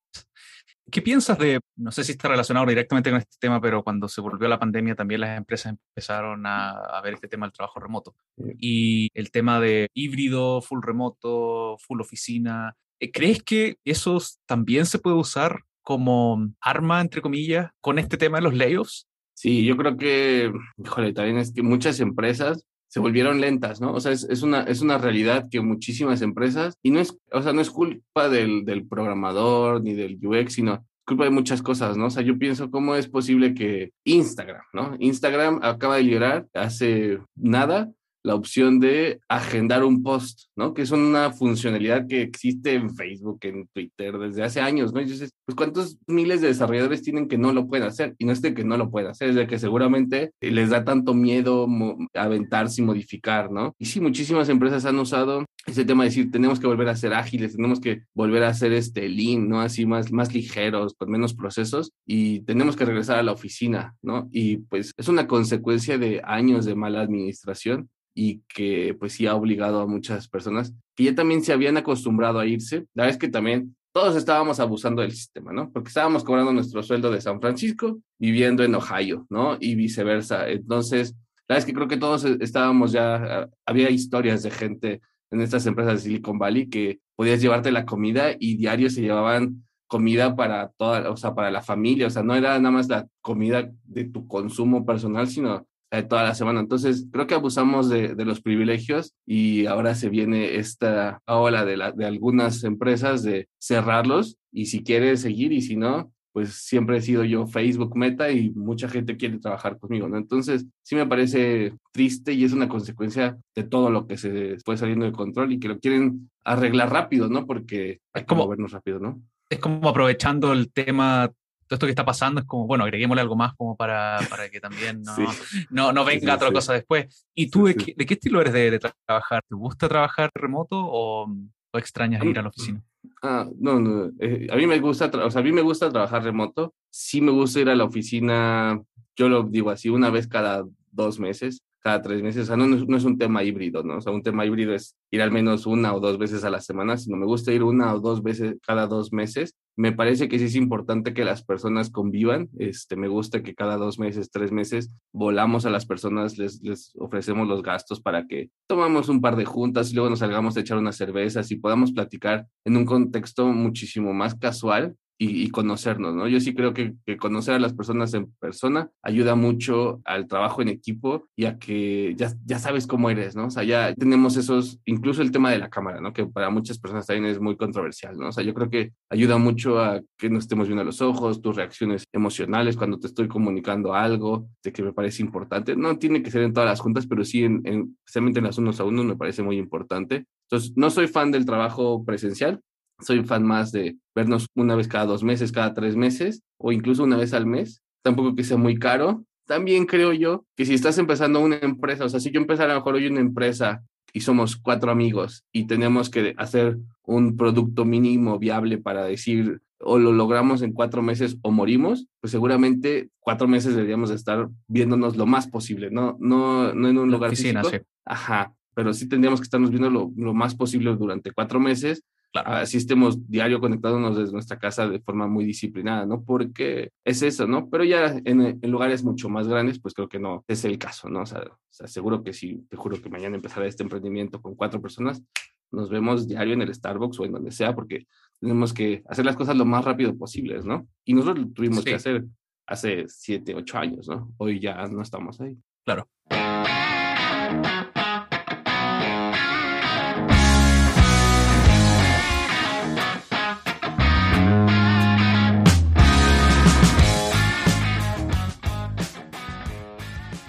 [0.90, 4.20] ¿Qué piensas de, no sé si está relacionado directamente con este tema, pero cuando se
[4.20, 8.14] volvió la pandemia también las empresas empezaron a, a ver este tema del trabajo remoto
[8.58, 12.76] y el tema de híbrido, full remoto, full oficina?
[13.00, 18.38] Eh, ¿Crees que eso también se puede usar como arma, entre comillas, con este tema
[18.38, 19.06] de los layoffs?
[19.34, 23.92] Sí, yo creo que, híjole, también es que muchas empresas se volvieron lentas, ¿no?
[23.92, 27.42] O sea, es, es, una, es una realidad que muchísimas empresas, y no es, o
[27.42, 31.96] sea, no es culpa del, del programador ni del UX, sino culpa de muchas cosas,
[31.96, 32.06] ¿no?
[32.06, 34.94] O sea, yo pienso cómo es posible que Instagram, ¿no?
[35.00, 37.90] Instagram acaba de liberar hace nada
[38.24, 40.72] la opción de agendar un post, ¿no?
[40.72, 45.00] Que es una funcionalidad que existe en Facebook, en Twitter desde hace años, ¿no?
[45.00, 48.32] Y dices, pues cuántos miles de desarrolladores tienen que no lo pueden hacer y no
[48.32, 51.68] es de que no lo pueden hacer, es de que seguramente les da tanto miedo
[52.14, 53.74] aventarse y modificar, ¿no?
[53.78, 57.12] Y sí, muchísimas empresas han usado ese tema de decir, tenemos que volver a ser
[57.14, 59.60] ágiles, tenemos que volver a ser este lean, ¿no?
[59.60, 64.28] Así más, más ligeros, con menos procesos y tenemos que regresar a la oficina, ¿no?
[64.32, 69.34] Y pues es una consecuencia de años de mala administración y que pues sí ha
[69.34, 72.86] obligado a muchas personas que ya también se habían acostumbrado a irse.
[72.94, 75.70] La verdad es que también todos estábamos abusando del sistema, ¿no?
[75.70, 79.56] Porque estábamos cobrando nuestro sueldo de San Francisco viviendo en Ohio, ¿no?
[79.60, 80.48] Y viceversa.
[80.48, 81.14] Entonces,
[81.46, 85.00] la verdad es que creo que todos estábamos ya, había historias de gente
[85.30, 89.64] en estas empresas de Silicon Valley que podías llevarte la comida y diario se llevaban
[89.86, 93.06] comida para toda, o sea, para la familia, o sea, no era nada más la
[93.20, 95.66] comida de tu consumo personal, sino
[95.98, 96.60] eh, toda la semana.
[96.60, 101.76] Entonces, creo que abusamos de, de, los privilegios y ahora se viene esta ola de,
[101.76, 106.96] la, de algunas empresas de cerrarlos y si quieres seguir y si no, pues siempre
[106.96, 110.16] he sido yo Facebook Meta y mucha gente quiere trabajar conmigo, ¿no?
[110.16, 114.76] Entonces, sí me parece triste y es una consecuencia de todo lo que se fue
[114.76, 117.46] saliendo de control y que lo quieren arreglar rápido, ¿no?
[117.46, 119.22] Porque hay que como, movernos rápido, ¿no?
[119.48, 121.30] Es como aprovechando el tema
[121.66, 124.60] todo esto que está pasando es como, bueno, agreguémosle algo más como para, para que
[124.60, 125.66] también no, sí.
[125.70, 126.54] no, no, venga sí, otra sí.
[126.54, 127.26] cosa después.
[127.34, 129.42] ¿Y tú de qué, de, qué, estilo eres de, de, trabajar?
[129.48, 132.82] ¿Te gusta trabajar remoto o, o extrañas ir a la oficina?
[133.22, 134.10] Ah, no, no.
[134.18, 136.74] Eh, a mí me gusta, o sea, a mí me gusta trabajar remoto.
[136.90, 138.80] Sí me gusta ir a la oficina,
[139.16, 142.44] yo lo digo así, una vez cada dos meses cada tres meses.
[142.44, 143.98] O sea, no, no, es un tema híbrido, ¿no?
[143.98, 146.62] O sea, un tema híbrido es ir al menos una o dos veces a la
[146.62, 149.54] semana, sino me gusta ir una o dos veces cada dos meses.
[149.76, 152.48] Me parece que sí es importante que las personas convivan.
[152.58, 156.92] Este, me gusta que cada dos meses, tres meses, volamos a las personas, les, les
[156.96, 160.60] ofrecemos los gastos para que tomamos un par de juntas y luego nos salgamos a
[160.60, 166.14] echar unas cervezas y podamos platicar en un contexto muchísimo más casual y, y, conocernos,
[166.14, 166.26] ¿no?
[166.26, 170.60] Yo sí creo que, que, conocer a las personas en persona ayuda mucho al trabajo
[170.62, 173.46] en equipo y a que ya, ya sabes cómo eres, ¿no?
[173.46, 176.12] O sea, ya tenemos esos, incluso el tema de la cámara, ¿no?
[176.12, 178.28] Que para muchas personas también es muy controversial, ¿no?
[178.28, 181.40] O sea, yo creo que ayuda mucho a que nos estemos viendo a los ojos,
[181.40, 185.76] tus reacciones emocionales cuando te estoy comunicando algo de que me parece importante.
[185.76, 188.80] No tiene que ser en todas las juntas, pero sí, en, en, en las unos
[188.80, 190.26] a unos, me parece muy importante.
[190.50, 192.60] Entonces, no soy fan del trabajo presencial,
[193.00, 197.04] soy fan más de vernos una vez cada dos meses, cada tres meses o incluso
[197.04, 197.82] una vez al mes.
[198.02, 202.08] Tampoco que sea muy caro también creo yo que si estás empezando una empresa, o
[202.08, 205.66] sea, si yo empezara a lo mejor hoy una empresa y somos cuatro amigos y
[205.66, 211.36] tenemos que hacer un producto mínimo viable para decir o lo logramos en cuatro meses
[211.42, 216.88] o morimos, pues seguramente cuatro meses deberíamos estar viéndonos lo más posible, no, no, no
[216.88, 217.84] en un lugar oficina, físico.
[218.06, 222.02] Ajá, pero sí tendríamos que estarnos viendo lo, lo más posible durante cuatro meses
[222.34, 226.24] Así estemos diario conectándonos desde nuestra casa de forma muy disciplinada, ¿no?
[226.24, 227.70] Porque es eso, ¿no?
[227.70, 231.22] Pero ya en, lugares mucho más grandes, pues creo que no es el caso, ¿no?
[231.22, 231.46] O sea,
[231.86, 235.22] seguro que si te juro que mañana empezará este emprendimiento con cuatro personas,
[235.70, 238.06] nos vemos diario en el Starbucks o en donde sea, porque
[238.40, 240.88] tenemos que hacer las cosas lo más rápido posible, ¿no?
[241.04, 242.24] Y nosotros lo tuvimos que hacer
[242.66, 244.32] hace siete, ocho años, ¿no?
[244.38, 245.56] Hoy ya no estamos ahí.
[245.84, 246.08] Claro.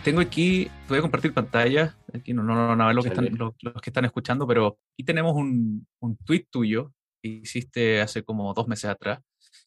[0.06, 3.90] Tengo aquí, voy a compartir pantalla, aquí no, no, no, lo que están, los, que
[3.90, 8.86] están escuchando, pero aquí tenemos un, un tweet tuyo que hiciste hace como dos meses
[8.86, 9.20] atrás,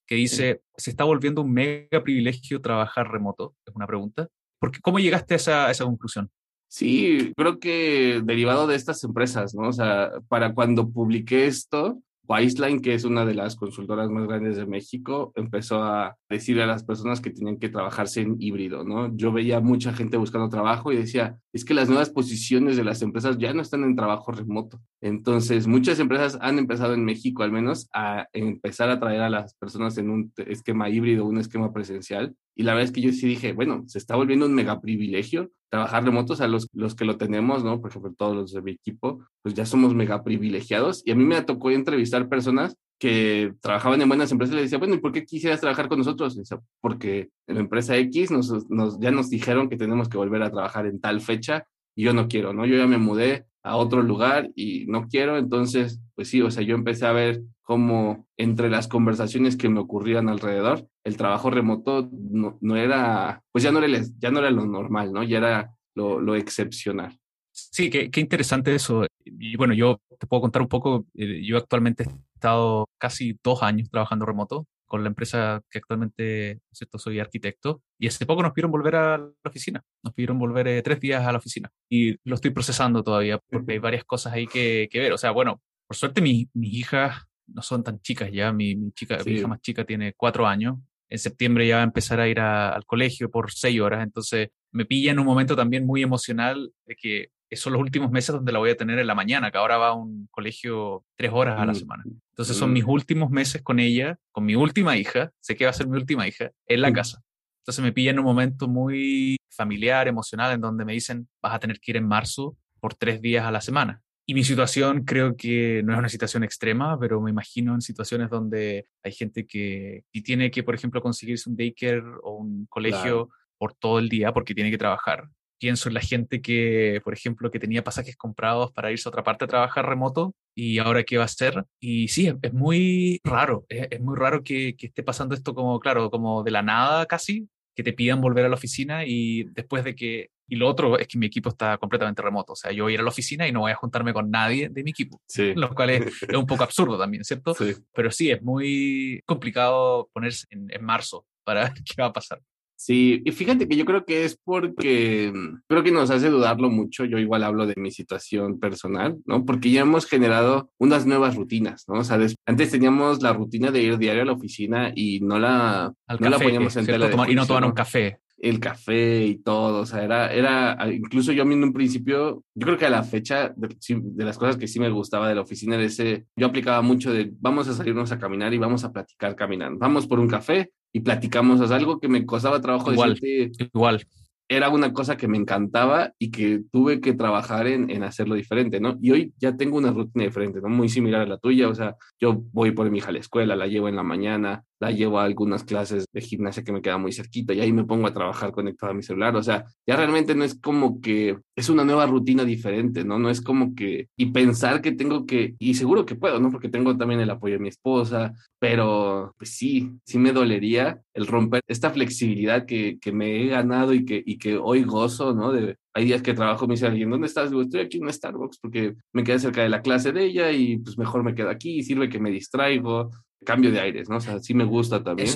[0.07, 4.29] que dice, se está volviendo un mega privilegio trabajar remoto, es una pregunta.
[4.61, 6.31] Porque, ¿Cómo llegaste a esa, a esa conclusión?
[6.69, 9.69] Sí, creo que derivado de estas empresas, ¿no?
[9.69, 14.57] O sea, para cuando publiqué esto, Wiseline, que es una de las consultoras más grandes
[14.57, 19.17] de México, empezó a decirle a las personas que tenían que trabajarse en híbrido, ¿no?
[19.17, 23.01] Yo veía mucha gente buscando trabajo y decía, es que las nuevas posiciones de las
[23.01, 24.79] empresas ya no están en trabajo remoto.
[25.01, 29.55] Entonces, muchas empresas han empezado en México al menos a empezar a traer a las
[29.55, 32.35] personas en un esquema híbrido, un esquema presencial.
[32.59, 35.53] Y la verdad es que yo sí dije, bueno, se está volviendo un mega privilegio
[35.71, 37.81] trabajar remotos a los, los que lo tenemos, ¿no?
[37.81, 41.03] Por ejemplo, todos los de mi equipo, pues ya somos mega privilegiados.
[41.05, 44.79] Y a mí me tocó entrevistar personas que trabajaban en buenas empresas y le decía,
[44.79, 46.37] bueno, ¿y por qué quisieras trabajar con nosotros?
[46.81, 50.51] porque en la empresa X nos, nos, ya nos dijeron que tenemos que volver a
[50.51, 52.67] trabajar en tal fecha y yo no quiero, ¿no?
[52.67, 56.65] Yo ya me mudé a otro lugar y no quiero, entonces, pues sí, o sea,
[56.65, 62.09] yo empecé a ver cómo entre las conversaciones que me ocurrían alrededor, el trabajo remoto
[62.11, 65.23] no, no era, pues ya no era, ya no era lo normal, ¿no?
[65.23, 67.21] Ya era lo, lo excepcional.
[67.53, 69.05] Sí, qué, qué, interesante eso.
[69.23, 73.63] Y bueno, yo te puedo contar un poco, eh, yo actualmente he estado casi dos
[73.63, 76.99] años trabajando remoto con la empresa que actualmente ¿cierto?
[76.99, 80.81] soy arquitecto y hace poco nos pidieron volver a la oficina, nos pidieron volver eh,
[80.81, 84.47] tres días a la oficina y lo estoy procesando todavía porque hay varias cosas ahí
[84.47, 85.13] que, que ver.
[85.13, 89.19] O sea, bueno, por suerte mis hijas no son tan chicas ya, mi, mi chica,
[89.25, 90.77] mi hija más chica tiene cuatro años,
[91.09, 94.85] en septiembre ya va a empezar a ir al colegio por seis horas, entonces me
[94.85, 98.59] pilla en un momento también muy emocional de que son los últimos meses donde la
[98.59, 101.65] voy a tener en la mañana, que ahora va a un colegio tres horas a
[101.65, 102.05] la mm, semana.
[102.31, 102.91] Entonces son mis mm.
[102.91, 106.29] últimos meses con ella, con mi última hija, sé que va a ser mi última
[106.29, 107.23] hija, en la casa.
[107.63, 111.59] Entonces me pilla en un momento muy familiar, emocional, en donde me dicen, vas a
[111.59, 114.03] tener que ir en marzo por tres días a la semana.
[114.29, 118.29] Y mi situación creo que no es una situación extrema, pero me imagino en situaciones
[118.29, 123.31] donde hay gente que y tiene que, por ejemplo, conseguirse un daycare o un colegio
[123.57, 127.51] por todo el día porque tiene que trabajar pienso en la gente que, por ejemplo,
[127.51, 131.17] que tenía pasajes comprados para irse a otra parte a trabajar remoto y ahora qué
[131.17, 131.65] va a hacer.
[131.81, 136.11] Y sí, es, muy raro, es, muy raro que, que, esté pasando esto como, claro,
[136.11, 139.95] como de la nada casi, que te pidan volver a la oficina y después de
[139.95, 140.31] que...
[140.49, 142.95] Y lo otro es que mi equipo está completamente remoto, o sea, yo voy a
[142.95, 145.53] ir a la oficina y no voy a juntarme con nadie de mi equipo, sí.
[145.57, 147.55] lo cual es, un poco absurdo también, ¿cierto?
[147.55, 147.75] Sí.
[147.95, 152.41] Pero sí, es muy complicado ponerse en, en marzo para ver qué va a pasar.
[152.81, 156.71] Sí, y fíjate que yo creo que es porque mm, creo que nos hace dudarlo
[156.71, 157.05] mucho.
[157.05, 159.45] Yo igual hablo de mi situación personal, ¿no?
[159.45, 161.99] Porque ya hemos generado unas nuevas rutinas, ¿no?
[161.99, 165.93] O sea, antes teníamos la rutina de ir diario a la oficina y no la,
[166.21, 168.21] no la poníamos en tela Y no tomar un café.
[168.41, 172.45] El café y todo, o sea, era, era, incluso yo a mí en un principio,
[172.55, 175.35] yo creo que a la fecha de, de las cosas que sí me gustaba de
[175.35, 178.85] la oficina era ese, yo aplicaba mucho de vamos a salirnos a caminar y vamos
[178.85, 182.61] a platicar caminando, vamos por un café y platicamos, o sea, algo que me costaba
[182.61, 184.07] trabajo igual, igual.
[184.51, 188.81] Era una cosa que me encantaba y que tuve que trabajar en, en, hacerlo diferente,
[188.81, 188.97] ¿no?
[189.03, 190.71] Y hoy ya tengo una rutina diferente, ¿no?
[190.71, 193.57] Muy similar a la tuya, o sea, yo voy por mi hija a la escuela,
[193.57, 196.99] la llevo en la mañana, la llevo a algunas clases de gimnasia que me queda
[196.99, 199.37] muy cerquita y ahí me pongo a trabajar conectado a mi celular.
[199.37, 203.19] O sea, ya realmente no es como que es una nueva rutina diferente, ¿no?
[203.19, 206.51] No es como que, y pensar que tengo que, y seguro que puedo, ¿no?
[206.51, 211.27] Porque tengo también el apoyo de mi esposa, pero pues sí, sí me dolería el
[211.27, 215.53] romper esta flexibilidad que, que me he ganado y que, y que hoy gozo, ¿no?
[215.53, 217.51] De, hay días que trabajo, me dice alguien, ¿dónde estás?
[217.51, 220.79] Digo, estoy aquí en Starbucks porque me quedé cerca de la clase de ella y
[220.79, 223.11] pues mejor me quedo aquí, sirve que me distraigo,
[223.45, 224.17] cambio de aires, ¿no?
[224.17, 225.29] O sea, sí me gusta también.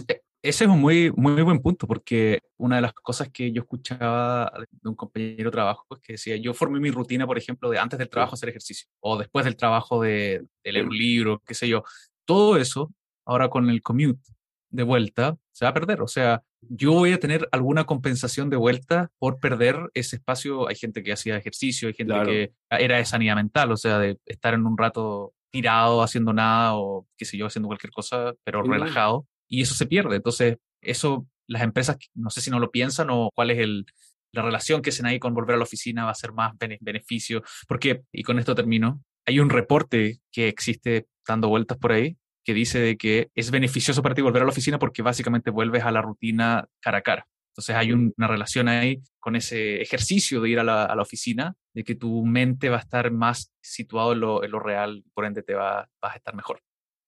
[0.45, 4.53] Ese es un muy, muy buen punto, porque una de las cosas que yo escuchaba
[4.71, 7.79] de un compañero de trabajo es que decía, yo formé mi rutina, por ejemplo, de
[7.79, 11.55] antes del trabajo hacer ejercicio, o después del trabajo de, de leer un libro, qué
[11.55, 11.85] sé yo.
[12.25, 12.93] Todo eso,
[13.25, 14.33] ahora con el commute
[14.71, 16.03] de vuelta, se va a perder.
[16.03, 20.67] O sea, yo voy a tener alguna compensación de vuelta por perder ese espacio.
[20.69, 24.19] Hay gente que hacía ejercicio, hay gente que era de sanidad mental, o sea, de
[24.27, 28.63] estar en un rato tirado haciendo nada o qué sé yo, haciendo cualquier cosa, pero
[28.63, 30.17] relajado y eso se pierde.
[30.17, 33.87] Entonces, eso las empresas, no sé si no lo piensan o cuál es el,
[34.33, 37.43] la relación que se ahí con volver a la oficina va a ser más beneficio.
[37.69, 42.55] Porque, y con esto termino, hay un reporte que existe dando vueltas por ahí que
[42.55, 45.93] dice de que es beneficioso para ti volver a la oficina porque básicamente vuelves a
[45.93, 47.27] la rutina cara a cara.
[47.53, 51.55] Entonces hay una relación ahí con ese ejercicio de ir a la, a la, oficina,
[51.75, 55.27] de que tu mente va a estar más situado en lo, en lo real, por
[55.27, 56.61] ende te va, vas a estar mejor.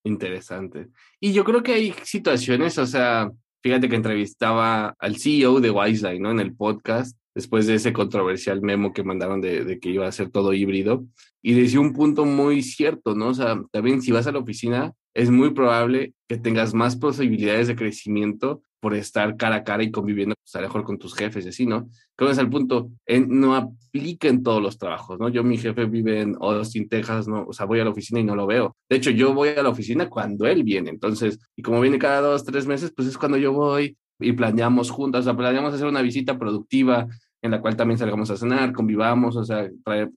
[0.05, 0.89] Interesante.
[1.19, 3.31] Y yo creo que hay situaciones, o sea,
[3.63, 6.31] fíjate que entrevistaba al CEO de Wiseline, ¿no?
[6.31, 10.13] En el podcast, después de ese controversial memo que mandaron de, de, que iba a
[10.13, 11.07] ser todo híbrido.
[11.43, 13.29] Y decía un punto muy cierto, ¿no?
[13.29, 17.69] O sea, también si vas a la oficina, es muy probable que tengas más posibilidades
[17.69, 21.15] de crecimiento por estar cara a cara y conviviendo pues, a lo mejor con tus
[21.15, 21.89] jefes y así, ¿no?
[22.15, 22.91] Creo que es el punto,
[23.29, 25.31] no aplica en todos los trabajos, ¿no?
[25.31, 27.47] Yo, mi jefe vive en Austin, Texas, ¿no?
[27.49, 28.77] O sea, voy a la oficina y no lo veo.
[28.91, 32.21] De hecho, yo voy a la oficina cuando él viene, entonces, y como viene cada
[32.21, 35.87] dos, tres meses, pues es cuando yo voy y planeamos juntas, o sea, planeamos hacer
[35.87, 37.07] una visita productiva
[37.41, 39.67] en la cual también salgamos a cenar, convivamos, o sea,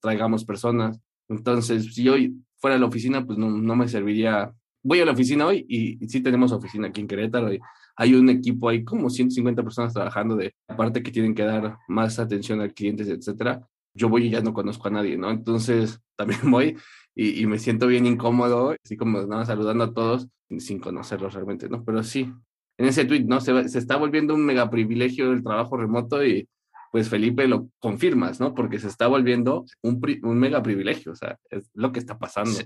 [0.01, 0.99] traigamos personas.
[1.29, 4.53] Entonces, si hoy fuera a la oficina, pues no, no me serviría
[4.87, 7.59] voy a la oficina hoy y, sí tenemos oficina aquí en Querétaro y
[7.97, 12.19] hay un equipo, hay como 150 personas trabajando de aparte que tienen que dar más
[12.19, 13.67] atención a clientes, etcétera.
[13.95, 15.31] Yo voy y ya no conozco a nadie, ¿no?
[15.31, 16.77] Entonces también voy
[17.15, 20.27] y, me siento bien incómodo, así como nada, saludando a todos
[20.59, 21.83] sin conocerlos realmente, ¿no?
[21.83, 22.31] Pero sí,
[22.77, 23.41] en ese tweet, ¿no?
[23.41, 26.47] Se, se está volviendo un mega privilegio el trabajo remoto y
[26.91, 28.53] pues Felipe lo confirmas, ¿no?
[28.53, 32.59] Porque se está volviendo un, un mega privilegio, o sea, es lo que está pasando.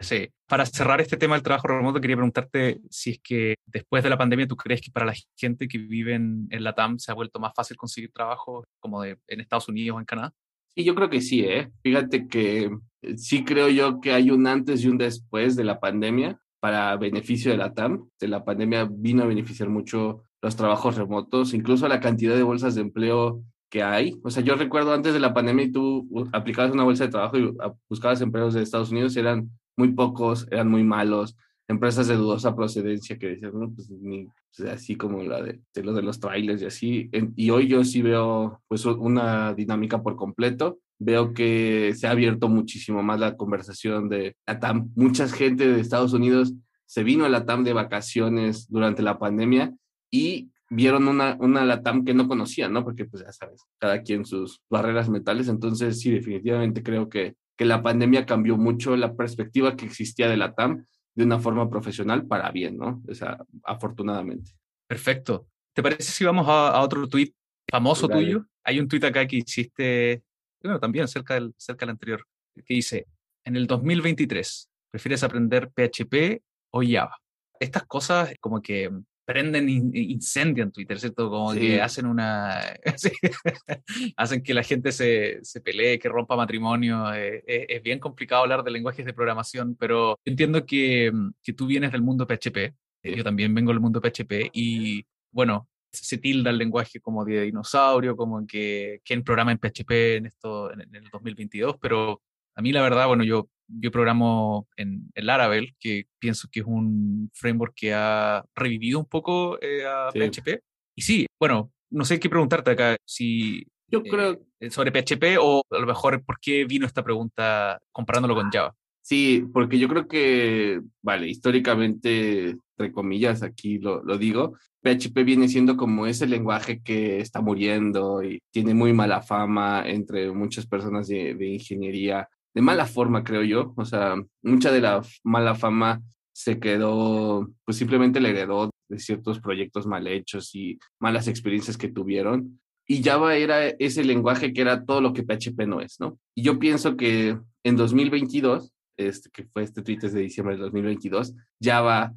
[0.00, 0.28] Sí.
[0.46, 4.18] Para cerrar este tema del trabajo remoto, quería preguntarte si es que después de la
[4.18, 7.40] pandemia tú crees que para la gente que vive en, la TAM se ha vuelto
[7.40, 10.32] más fácil conseguir trabajo como de, en Estados Unidos o en Canadá.
[10.74, 11.70] Sí, yo creo que sí, ¿eh?
[11.82, 12.70] Fíjate que
[13.02, 16.96] eh, sí creo yo que hay un antes y un después de la pandemia para
[16.96, 18.08] beneficio de la TAM.
[18.20, 22.76] De la pandemia vino a beneficiar mucho los trabajos remotos, incluso la cantidad de bolsas
[22.76, 24.18] de empleo que hay.
[24.22, 27.36] O sea, yo recuerdo antes de la pandemia y tú aplicabas una bolsa de trabajo
[27.36, 27.54] y
[27.88, 31.36] buscabas empleos de Estados Unidos, eran muy pocos, eran muy malos,
[31.68, 34.28] empresas de dudosa procedencia que decían, no, pues ni,
[34.70, 37.10] así como la de, de, lo de los trailers y así.
[37.36, 40.80] y hoy yo sí veo pues una dinámica por completo.
[41.00, 44.90] Veo que se ha abierto muchísimo más la conversación de la TAM.
[44.96, 46.54] Mucha gente de Estados Unidos
[46.86, 49.74] se vino a la TAM de vacaciones durante la pandemia
[50.10, 52.84] y vieron una, una LATAM que no conocían, ¿no?
[52.84, 55.48] Porque, pues ya sabes, cada quien sus barreras mentales.
[55.48, 60.36] Entonces, sí, definitivamente creo que que la pandemia cambió mucho la perspectiva que existía de
[60.36, 63.02] la TAM de una forma profesional para bien, ¿no?
[63.08, 64.52] O sea, afortunadamente.
[64.86, 65.48] Perfecto.
[65.74, 67.34] ¿Te parece si vamos a, otro tuit
[67.68, 68.46] famoso tuyo?
[68.62, 70.22] Hay un tuit acá que hiciste,
[70.62, 72.24] bueno, también cerca del, cerca del anterior,
[72.64, 73.06] que dice,
[73.44, 76.40] en el 2023, ¿prefieres aprender PHP
[76.70, 77.16] o Java?
[77.58, 78.88] Estas cosas como que
[79.28, 81.28] prenden incendio en Twitter, ¿cierto?
[81.28, 82.62] Como que hacen una...
[84.16, 87.12] hacen que la gente se, se, pelee, que rompa matrimonio.
[87.12, 91.12] Eh, eh, es bien complicado hablar de lenguajes de programación, pero entiendo que,
[91.42, 92.56] que tú vienes del mundo PHP.
[93.02, 97.42] Eh, yo también vengo del mundo PHP y, bueno, se tilda el lenguaje como de
[97.42, 102.22] dinosaurio, como que quién programa en PHP en esto en, el 2022, pero
[102.58, 106.66] a mí la verdad, bueno, yo yo programo en el Laravel, que pienso que es
[106.66, 110.60] un framework que ha revivido un poco eh, a PHP.
[110.96, 115.62] Y sí, bueno, no sé qué preguntarte acá, si yo creo eh, sobre PHP o
[115.70, 118.74] a lo mejor por qué vino esta pregunta comparándolo con Java.
[119.00, 125.48] Sí, porque yo creo que, vale, históricamente, entre comillas, aquí lo, lo digo, PHP viene
[125.48, 131.08] siendo como ese lenguaje que está muriendo y tiene muy mala fama entre muchas personas
[131.08, 133.72] de, de ingeniería de mala forma, creo yo.
[133.76, 139.40] O sea, mucha de la mala fama se quedó, pues simplemente le heredó de ciertos
[139.40, 142.60] proyectos mal hechos y malas experiencias que tuvieron.
[142.86, 146.18] Y Java era ese lenguaje que era todo lo que PHP no es, ¿no?
[146.34, 151.34] Y yo pienso que en 2022, este, que fue este tweet de diciembre de 2022,
[151.60, 152.14] Java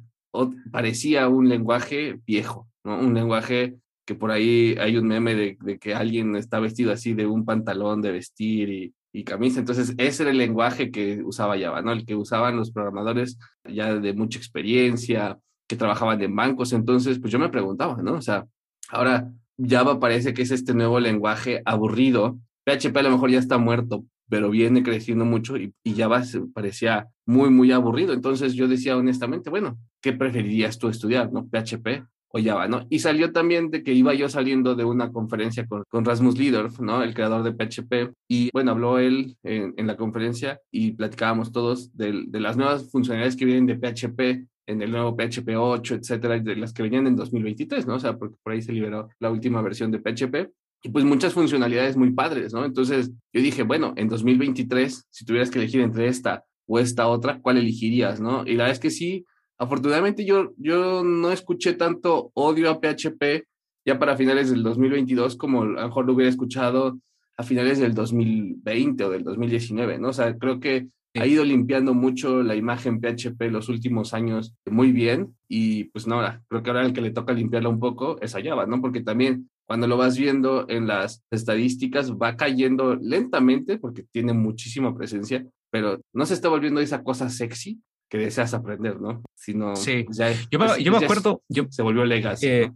[0.70, 2.98] parecía un lenguaje viejo, ¿no?
[3.00, 3.76] Un lenguaje
[4.06, 7.44] que por ahí hay un meme de, de, que alguien está vestido así de un
[7.44, 9.60] pantalón de vestir y y camisa.
[9.60, 11.92] Entonces, ese era el lenguaje que usaba Java, ¿no?
[11.92, 15.38] El que usaban los programadores ya de mucha experiencia,
[15.68, 16.72] que trabajaban en bancos.
[16.72, 18.14] Entonces, pues yo me preguntaba, ¿no?
[18.14, 18.46] O sea,
[18.88, 22.38] ahora Java parece que es este nuevo lenguaje aburrido.
[22.64, 26.22] PHP a lo mejor ya está muerto, pero viene creciendo mucho y, y Java
[26.54, 28.12] parecía muy, muy aburrido.
[28.12, 31.48] Entonces yo decía honestamente, bueno, ¿qué preferirías tú estudiar, no?
[31.48, 32.86] PHP o Java, ¿no?
[32.88, 36.80] Y salió también de que iba yo saliendo de una conferencia con, con Rasmus Lidorf,
[36.80, 37.02] ¿no?
[37.02, 38.14] El creador de PHP.
[38.26, 42.90] Y bueno, habló él en, en la conferencia y platicábamos todos de, de, las nuevas
[42.90, 47.06] funcionalidades que vienen de PHP en el nuevo PHP 8, etcétera, de las que venían
[47.06, 47.96] en 2023, ¿no?
[47.96, 50.50] O sea, porque por ahí se liberó la última versión de PHP.
[50.84, 52.64] Y pues muchas funcionalidades muy padres, ¿no?
[52.64, 57.40] Entonces yo dije, bueno, en 2023, si tuvieras que elegir entre esta o esta otra,
[57.40, 58.42] ¿cuál elegirías, no?
[58.46, 59.24] Y la verdad es que sí,
[59.58, 63.46] Afortunadamente yo, yo no escuché tanto odio a PHP
[63.84, 66.98] ya para finales del 2022 como a lo mejor lo hubiera escuchado
[67.36, 70.08] a finales del 2020 o del 2019, ¿no?
[70.08, 74.92] O sea, creo que ha ido limpiando mucho la imagen PHP los últimos años muy
[74.92, 78.34] bien y pues no, creo que ahora el que le toca limpiarla un poco es
[78.34, 78.80] a Java, ¿no?
[78.80, 84.96] Porque también cuando lo vas viendo en las estadísticas va cayendo lentamente porque tiene muchísima
[84.96, 87.80] presencia, pero no se está volviendo esa cosa sexy
[88.12, 89.22] que deseas aprender, ¿no?
[89.34, 90.04] Sino sí.
[90.10, 91.42] Ya, yo me, pues, yo me acuerdo.
[91.48, 92.46] Yo, se volvió Legacy.
[92.46, 92.70] Eh,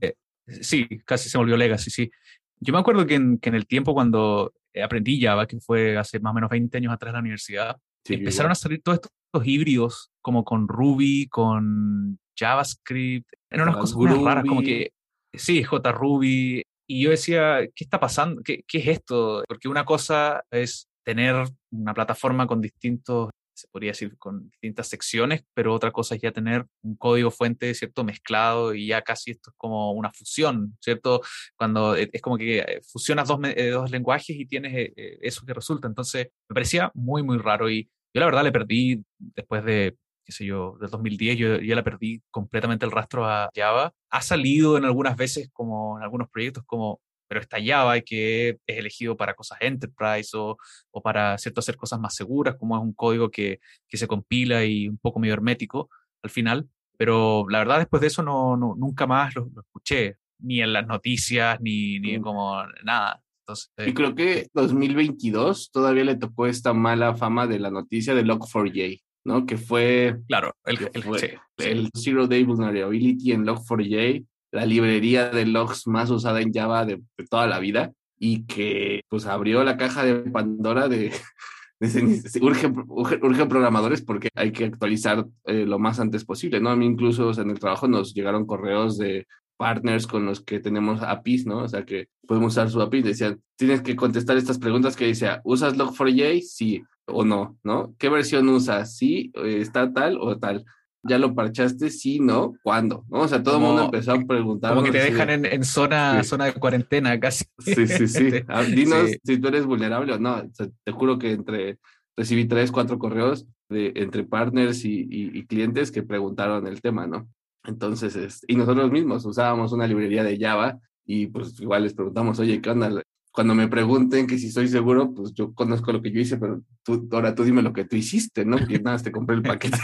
[0.47, 0.55] ¿no?
[0.63, 2.11] Sí, casi se volvió Legacy, sí.
[2.59, 6.21] Yo me acuerdo que en, que en, el tiempo cuando aprendí Java, que fue hace
[6.21, 7.77] más o menos 20 años atrás en la universidad,
[8.07, 13.31] sí, empezaron a salir todos estos, estos, híbridos, como con Ruby, con JavaScript.
[13.51, 14.93] Eran unas cosas muy raras, como que.
[15.35, 16.63] Sí, JRuby.
[16.89, 18.41] Y yo decía, ¿qué está pasando?
[18.43, 19.45] ¿Qué, ¿Qué es esto?
[19.47, 25.45] Porque una cosa es tener una plataforma con distintos se podría decir, con distintas secciones,
[25.55, 28.05] pero otra cosa es ya tener un código fuente, ¿cierto?
[28.05, 31.23] Mezclado y ya casi esto es como una fusión, ¿cierto?
[31.57, 35.47] Cuando e, es como que eh, fusionas dos, eh, dos lenguajes y tienes eh, eso
[35.47, 35.89] que resulta.
[35.89, 37.85] Entonces, me parecía muy, muy raro y
[38.15, 41.83] yo la verdad le perdí después de, qué sé yo, del 2010, yo ya le
[41.83, 43.95] perdí completamente el rastro a Java.
[44.11, 48.79] Ha salido en algunas veces como en algunos proyectos como pero está Java que es
[48.79, 50.57] elegido para cosas enterprise o,
[50.91, 54.65] o para cierto hacer cosas más seguras, como es un código que, que, se compila
[54.65, 55.91] y un poco medio hermético
[56.23, 56.69] al final.
[56.99, 60.73] Pero la verdad, después de eso, no, no nunca más lo, lo, escuché, ni en
[60.73, 63.23] las noticias, ni, ni como nada.
[63.41, 68.25] Entonces, y creo que 2022 todavía le tocó esta mala fama de la noticia de
[68.25, 69.47] Log4j, ¿no?
[69.47, 70.17] Que fue.
[70.27, 72.03] Claro, el, el, fue, sí, el sí.
[72.05, 74.27] Zero Day Vulnerability en Log4j
[74.57, 79.27] la librería de logs más usada en Java de, toda la vida y que pues
[79.27, 81.13] abrió la caja de Pandora de,
[81.81, 86.71] de urge, urge, urge, programadores porque hay que actualizar eh, lo más antes posible, ¿no?
[86.71, 89.27] A mí incluso en el trabajo nos llegaron correos de
[89.59, 91.59] partners con los que tenemos APIs, ¿no?
[91.59, 93.03] O sea, que podemos usar su API.
[93.03, 96.41] Decían, tienes que contestar estas preguntas que dice, ¿usas Log4j?
[96.41, 97.95] Sí o no, ¿no?
[97.99, 98.97] ¿Qué versión usas?
[98.97, 99.31] ¿Sí?
[99.35, 100.65] ¿Está tal o tal?
[101.09, 103.05] Ya lo parchaste, sí, no, ¿cuándo?
[103.09, 103.21] ¿No?
[103.21, 104.75] O sea, todo el mundo empezó a preguntar.
[104.75, 106.29] Como que te dejan en, en zona, sí.
[106.29, 107.45] zona de cuarentena casi.
[107.59, 108.31] Sí, sí, sí.
[108.49, 109.19] Ah, dinos sí.
[109.25, 110.37] si tú eres vulnerable o no.
[110.37, 111.79] O sea, te juro que entre
[112.17, 117.07] recibí tres, cuatro correos de entre partners y, y, y clientes que preguntaron el tema,
[117.07, 117.29] ¿no?
[117.65, 122.39] Entonces, es, y nosotros mismos usábamos una librería de Java y pues igual les preguntamos,
[122.39, 123.03] oye, ¿qué onda?
[123.37, 126.63] Cuando me pregunten que si estoy seguro, pues yo conozco lo que yo hice, pero
[126.83, 128.57] tú, ahora tú dime lo que tú hiciste, ¿no?
[128.67, 129.77] Y nada, te compré el paquete.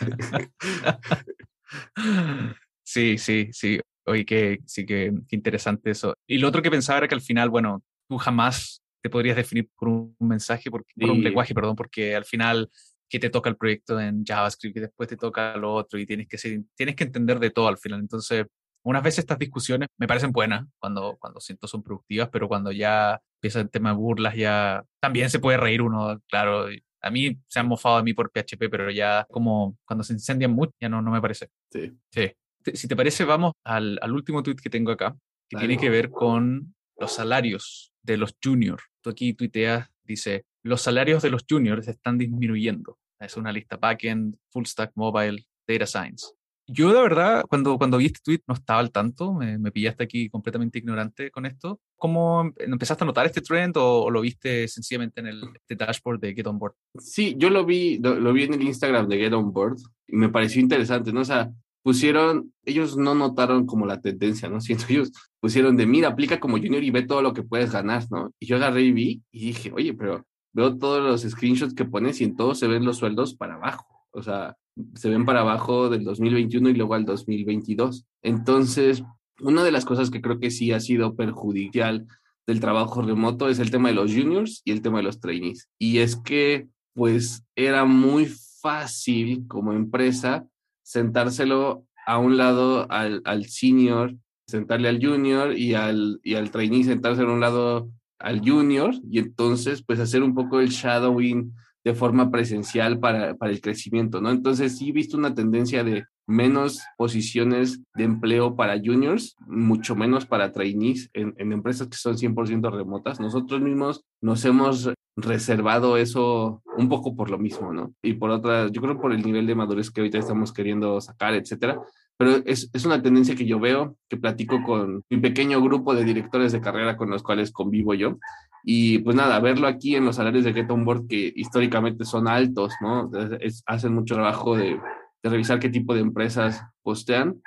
[2.84, 3.80] sí, sí, sí.
[4.04, 6.12] Oye, que, sí, que, que, interesante eso.
[6.26, 9.70] Y lo otro que pensaba era que al final, bueno, tú jamás te podrías definir
[9.78, 12.68] por un mensaje, por, por un lenguaje, perdón, porque al final
[13.08, 16.28] que te toca el proyecto en JavaScript y después te toca lo otro y tienes
[16.28, 18.00] que ser, tienes que entender de todo al final.
[18.00, 18.44] Entonces,
[18.82, 23.20] unas veces estas discusiones me parecen buenas cuando, cuando siento son productivas, pero cuando ya
[23.36, 26.66] empieza el tema de burlas, ya también se puede reír uno, claro.
[27.02, 30.52] A mí se han mofado a mí por PHP, pero ya como cuando se incendian
[30.52, 31.48] mucho, ya no, no me parece.
[31.70, 31.92] Sí.
[32.10, 32.32] Sí.
[32.74, 35.16] Si te parece, vamos al, al último tweet que tengo acá,
[35.48, 35.66] que Dale.
[35.66, 38.84] tiene que ver con los salarios de los juniors.
[39.02, 42.98] Tú aquí tuiteas, dice, los salarios de los juniors están disminuyendo.
[43.18, 46.26] Es una lista backend, full stack, mobile, data science
[46.72, 50.04] yo la verdad, cuando, cuando vi este tweet no estaba al tanto, me, me, pillaste
[50.04, 51.80] aquí completamente ignorante con esto.
[51.96, 56.20] ¿Cómo empezaste a notar este trend o, o lo viste sencillamente en el este dashboard
[56.20, 56.74] de Get On Board?
[56.98, 60.16] Sí, yo lo vi, lo, lo, vi en el Instagram de Get On Board y
[60.16, 61.20] me pareció interesante, ¿no?
[61.20, 61.50] O sea,
[61.82, 64.60] pusieron, ellos no notaron como la tendencia, ¿no?
[64.60, 68.04] Siento ellos pusieron de, mira, aplica como junior y ve todo lo que puedes ganar,
[68.10, 68.32] ¿no?
[68.38, 72.20] Y yo agarré y vi y dije, oye, pero veo todos los screenshots que pones
[72.20, 73.86] y en todos se ven los sueldos para abajo.
[74.12, 74.56] O sea,
[74.94, 78.06] se ven para abajo del 2021 y luego al 2022.
[78.22, 79.02] Entonces,
[79.40, 82.06] una de las cosas que creo que sí ha sido perjudicial
[82.46, 85.68] del trabajo remoto es el tema de los juniors y el tema de los trainees.
[85.78, 88.26] Y es que, pues, era muy
[88.60, 90.46] fácil como empresa
[90.82, 94.14] sentárselo a un lado al, al senior,
[94.46, 99.18] sentarle al junior y al, y al trainee sentarse en un lado al junior y
[99.18, 101.54] entonces pues hacer un poco el shadowing
[101.84, 104.30] de forma presencial para, para el crecimiento, ¿no?
[104.30, 110.26] Entonces sí he visto una tendencia de menos posiciones de empleo para juniors, mucho menos
[110.26, 113.20] para trainees en, empresas que son 100% remotas.
[113.20, 117.92] Nosotros mismos nos hemos reservado eso un poco por lo mismo, ¿no?
[118.00, 121.34] Y por otra, yo creo por el nivel de madurez que ahorita estamos queriendo sacar,
[121.34, 121.80] etcétera.
[122.20, 126.04] Pero es, es una tendencia que yo veo, que platico con mi pequeño grupo de
[126.04, 128.18] directores de carrera con los cuales convivo yo.
[128.62, 132.28] Y pues nada, verlo aquí en los salarios de Get On Board que históricamente son
[132.28, 133.10] altos, ¿no?
[133.40, 134.78] Es, hacen mucho trabajo de,
[135.22, 137.40] de revisar qué tipo de empresas postean.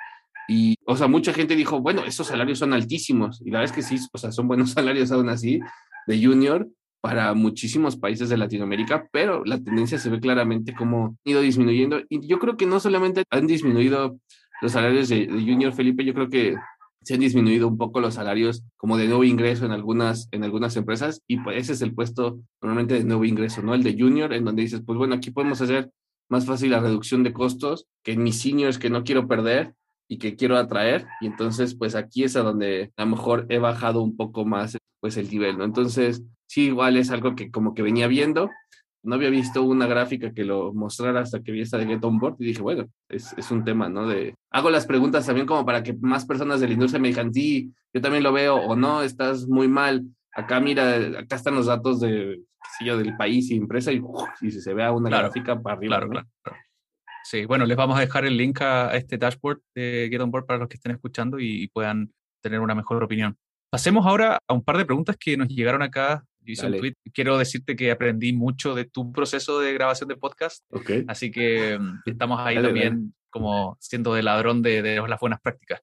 [0.48, 3.40] Y, o sea, mucha gente dijo, bueno, esos salarios son altísimos.
[3.42, 5.60] Y la verdad es que sí, o sea, son buenos salarios aún así
[6.08, 6.66] de junior
[7.00, 12.00] para muchísimos países de Latinoamérica, pero la tendencia se ve claramente como ha ido disminuyendo.
[12.08, 14.18] Y yo creo que no solamente han disminuido
[14.62, 16.56] los salarios de, de junior, Felipe, yo creo que
[17.04, 20.74] se han disminuido un poco los salarios como de nuevo ingreso en algunas, en algunas
[20.76, 23.74] empresas y pues ese es el puesto normalmente de nuevo ingreso, ¿no?
[23.74, 25.90] El de junior, en donde dices, pues bueno, aquí podemos hacer
[26.30, 29.74] más fácil la reducción de costos que en mis seniors que no quiero perder
[30.08, 33.58] y que quiero atraer y entonces pues aquí es a donde a lo mejor he
[33.58, 35.64] bajado un poco más pues el nivel, ¿no?
[35.64, 38.48] Entonces sí, igual es algo que como que venía viendo.
[39.04, 42.18] No había visto una gráfica que lo mostrara hasta que vi esta de Get On
[42.18, 44.08] Board y dije, bueno, es, es un tema, ¿no?
[44.08, 47.32] De, hago las preguntas también como para que más personas de la industria me digan,
[47.32, 50.04] sí, yo también lo veo o no, estás muy mal.
[50.32, 52.40] Acá mira, acá están los datos de,
[52.78, 54.02] sí, del país y empresa y,
[54.40, 55.96] y si se vea una Claro, gráfica para arriba.
[55.96, 56.12] Claro, ¿no?
[56.12, 56.58] claro, claro.
[57.24, 60.44] Sí, bueno, les vamos a dejar el link a, este dashboard de Get On Board
[60.44, 63.36] para los que estén escuchando y puedan tener una mejor opinión.
[63.70, 66.22] Pasemos ahora a un par de preguntas que nos llegaron acá.
[66.44, 66.80] Yo hice un Dale.
[66.80, 66.94] tweet.
[67.12, 70.64] Quiero decirte que aprendí mucho de tu proceso de grabación de podcast,
[71.08, 75.40] así que mm, estamos ahí Dale, también como siendo de ladrón de, de las buenas
[75.40, 75.80] prácticas.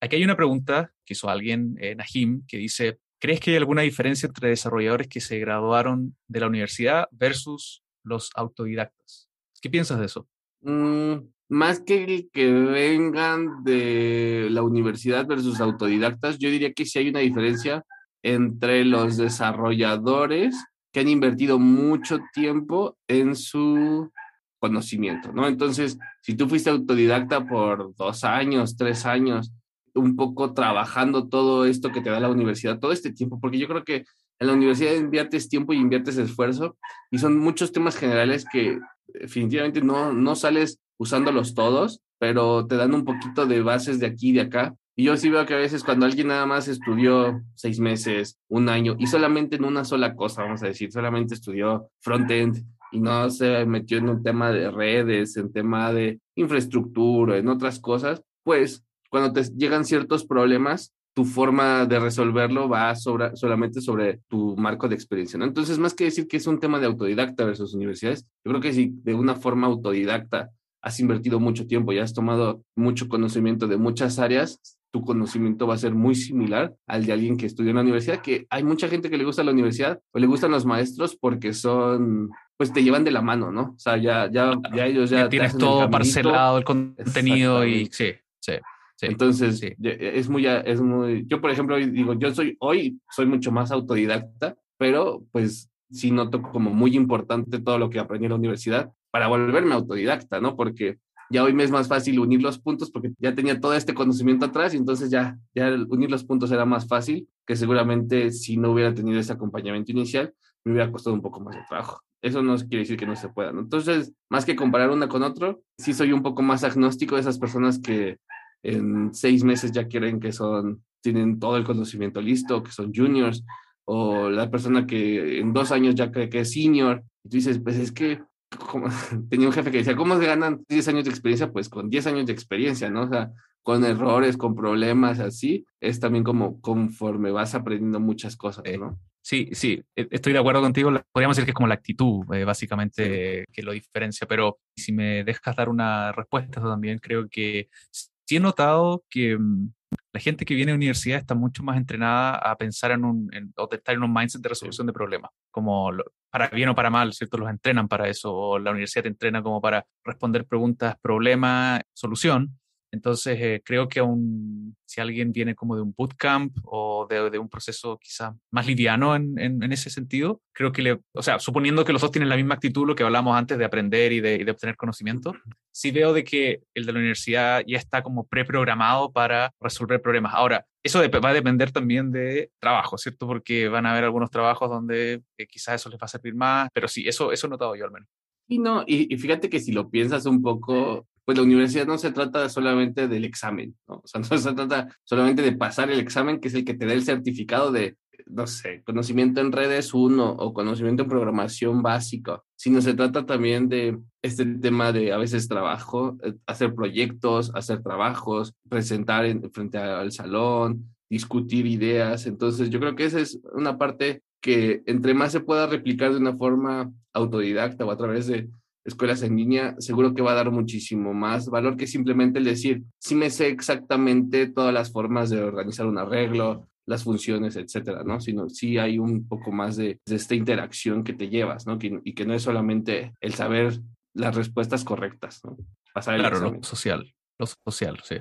[0.00, 3.82] Aquí hay una pregunta que hizo alguien, eh, Nahim, que dice, ¿crees que hay alguna
[3.82, 9.28] diferencia entre desarrolladores que se graduaron de la universidad versus los autodidactas?
[9.62, 10.28] ¿Qué piensas de eso?
[10.60, 11.14] Mm,
[11.48, 17.08] más que el que vengan de la universidad versus autodidactas, yo diría que sí hay
[17.08, 17.84] una diferencia
[18.24, 20.56] entre los desarrolladores
[20.92, 24.10] que han invertido mucho tiempo en su
[24.58, 25.46] conocimiento, ¿no?
[25.46, 29.52] Entonces, si tú fuiste autodidacta por dos años, tres años,
[29.94, 33.68] un poco trabajando todo esto que te da la universidad, todo este tiempo, porque yo
[33.68, 34.06] creo que
[34.38, 36.76] en la universidad inviertes tiempo y inviertes esfuerzo
[37.10, 42.94] y son muchos temas generales que definitivamente no, no sales usándolos todos, pero te dan
[42.94, 44.74] un poquito de bases de aquí y de acá.
[44.96, 48.68] Y yo sí veo que a veces cuando alguien nada más estudió seis meses, un
[48.68, 53.28] año, y solamente en una sola cosa, vamos a decir, solamente estudió frontend y no
[53.28, 58.84] se metió en un tema de redes, en tema de infraestructura, en otras cosas, pues
[59.10, 64.88] cuando te llegan ciertos problemas, tu forma de resolverlo va sobre, solamente sobre tu marco
[64.88, 65.44] de experiencia, ¿no?
[65.44, 68.72] Entonces, más que decir que es un tema de autodidacta versus universidades, yo creo que
[68.72, 70.50] si de una forma autodidacta
[70.82, 74.60] has invertido mucho tiempo y has tomado mucho conocimiento de muchas áreas,
[74.94, 78.22] tu conocimiento va a ser muy similar al de alguien que estudió en la universidad,
[78.22, 81.52] que hay mucha gente que le gusta la universidad o le gustan los maestros porque
[81.52, 83.62] son, pues te llevan de la mano, ¿no?
[83.74, 85.16] O sea, ya, ya, ya ellos ya...
[85.18, 85.98] Ya te tienes el todo caminito.
[85.98, 88.52] parcelado el contenido y sí, sí,
[88.94, 89.06] sí.
[89.06, 89.74] Entonces, sí.
[89.78, 93.72] ya- es muy, es muy, yo por ejemplo digo, yo soy, hoy soy mucho más
[93.72, 98.92] autodidacta, pero pues sí noto como muy importante todo lo que aprendí en la universidad
[99.10, 100.54] para volverme autodidacta, ¿no?
[100.54, 100.98] Porque
[101.30, 104.46] ya hoy me es más fácil unir los puntos porque ya tenía todo este conocimiento
[104.46, 108.72] atrás y entonces ya, ya unir los puntos era más fácil que seguramente si no
[108.72, 112.00] hubiera tenido ese acompañamiento inicial me hubiera costado un poco más de trabajo.
[112.22, 113.60] Eso no quiere decir que no se pueda, ¿no?
[113.60, 117.38] Entonces, más que comparar una con otro, sí soy un poco más agnóstico de esas
[117.38, 118.16] personas que
[118.62, 123.44] en seis meses ya quieren que son, tienen todo el conocimiento listo, que son juniors,
[123.84, 127.60] o la persona que en dos años ya cree que es senior, y tú dices,
[127.62, 128.22] pues es que,
[128.58, 128.86] como-
[129.30, 131.52] tenía un jefe que decía, ¿cómo se ganan 10 años de experiencia?
[131.52, 133.02] Pues con 10 años de experiencia, ¿no?
[133.02, 133.30] O sea,
[133.62, 138.98] con errores, con problemas, así, es también como conforme vas aprendiendo muchas cosas, ¿no?
[139.22, 140.92] Sí, sí, e- estoy de acuerdo contigo.
[141.10, 144.92] Podríamos decir que es como la actitud, eh, básicamente, eh, que lo diferencia, pero si
[144.92, 149.70] me dejas dar una respuesta también, creo que sí he notado que mm,
[150.12, 153.30] la gente que viene a la universidad está mucho más entrenada a pensar en un,
[153.32, 156.04] en- o estar en un mindset de resolución de problemas, como lo-
[156.34, 157.38] para bien o para mal, ¿cierto?
[157.38, 162.58] Los entrenan para eso, o la universidad te entrena como para responder preguntas, problema, solución.
[162.90, 167.48] Entonces, eh, creo que aún si alguien viene como de un bootcamp o de, un
[167.48, 171.92] proceso quizá más liviano en, en, ese sentido, creo que le, o sea, suponiendo que
[171.92, 174.76] los dos tienen la misma actitud, lo que hablamos antes de aprender y de, obtener
[174.76, 175.36] conocimiento,
[175.70, 180.34] sí veo de que el de la universidad ya está como preprogramado para resolver problemas.
[180.34, 183.26] Ahora, eso va a depender también de trabajo, ¿cierto?
[183.26, 186.68] Porque van a haber algunos trabajos donde eh, quizás eso les va a servir más,
[186.74, 188.08] pero sí, eso, eso he notado yo al menos.
[188.46, 192.12] Y no, y, fíjate que si lo piensas un poco, pues la universidad no se
[192.12, 194.02] trata solamente del examen, ¿no?
[194.04, 196.84] O sea, no se trata solamente de pasar el examen, que es el que te
[196.84, 202.44] da el certificado de, no sé, conocimiento en redes uno o conocimiento en programación básico,
[202.56, 207.82] sino se trata también de este tema de a veces trabajo, eh, hacer proyectos, hacer
[207.82, 212.26] trabajos, presentar en, frente al salón, discutir ideas.
[212.26, 216.18] Entonces, yo creo que esa es una parte que entre más se pueda replicar de
[216.18, 218.50] una forma autodidacta o a través de
[218.84, 222.82] escuelas en línea, seguro que va a dar muchísimo más valor que simplemente el decir,
[222.98, 228.20] sí me sé exactamente todas las formas de organizar un arreglo, las funciones, etcétera, ¿no?
[228.20, 231.78] Sino sí hay un poco más de, esta interacción que te llevas, ¿no?
[231.80, 233.80] y que no es solamente el saber
[234.14, 235.56] las respuestas correctas, ¿no?
[235.92, 238.16] Pasar el claro, lo social, lo social, sí.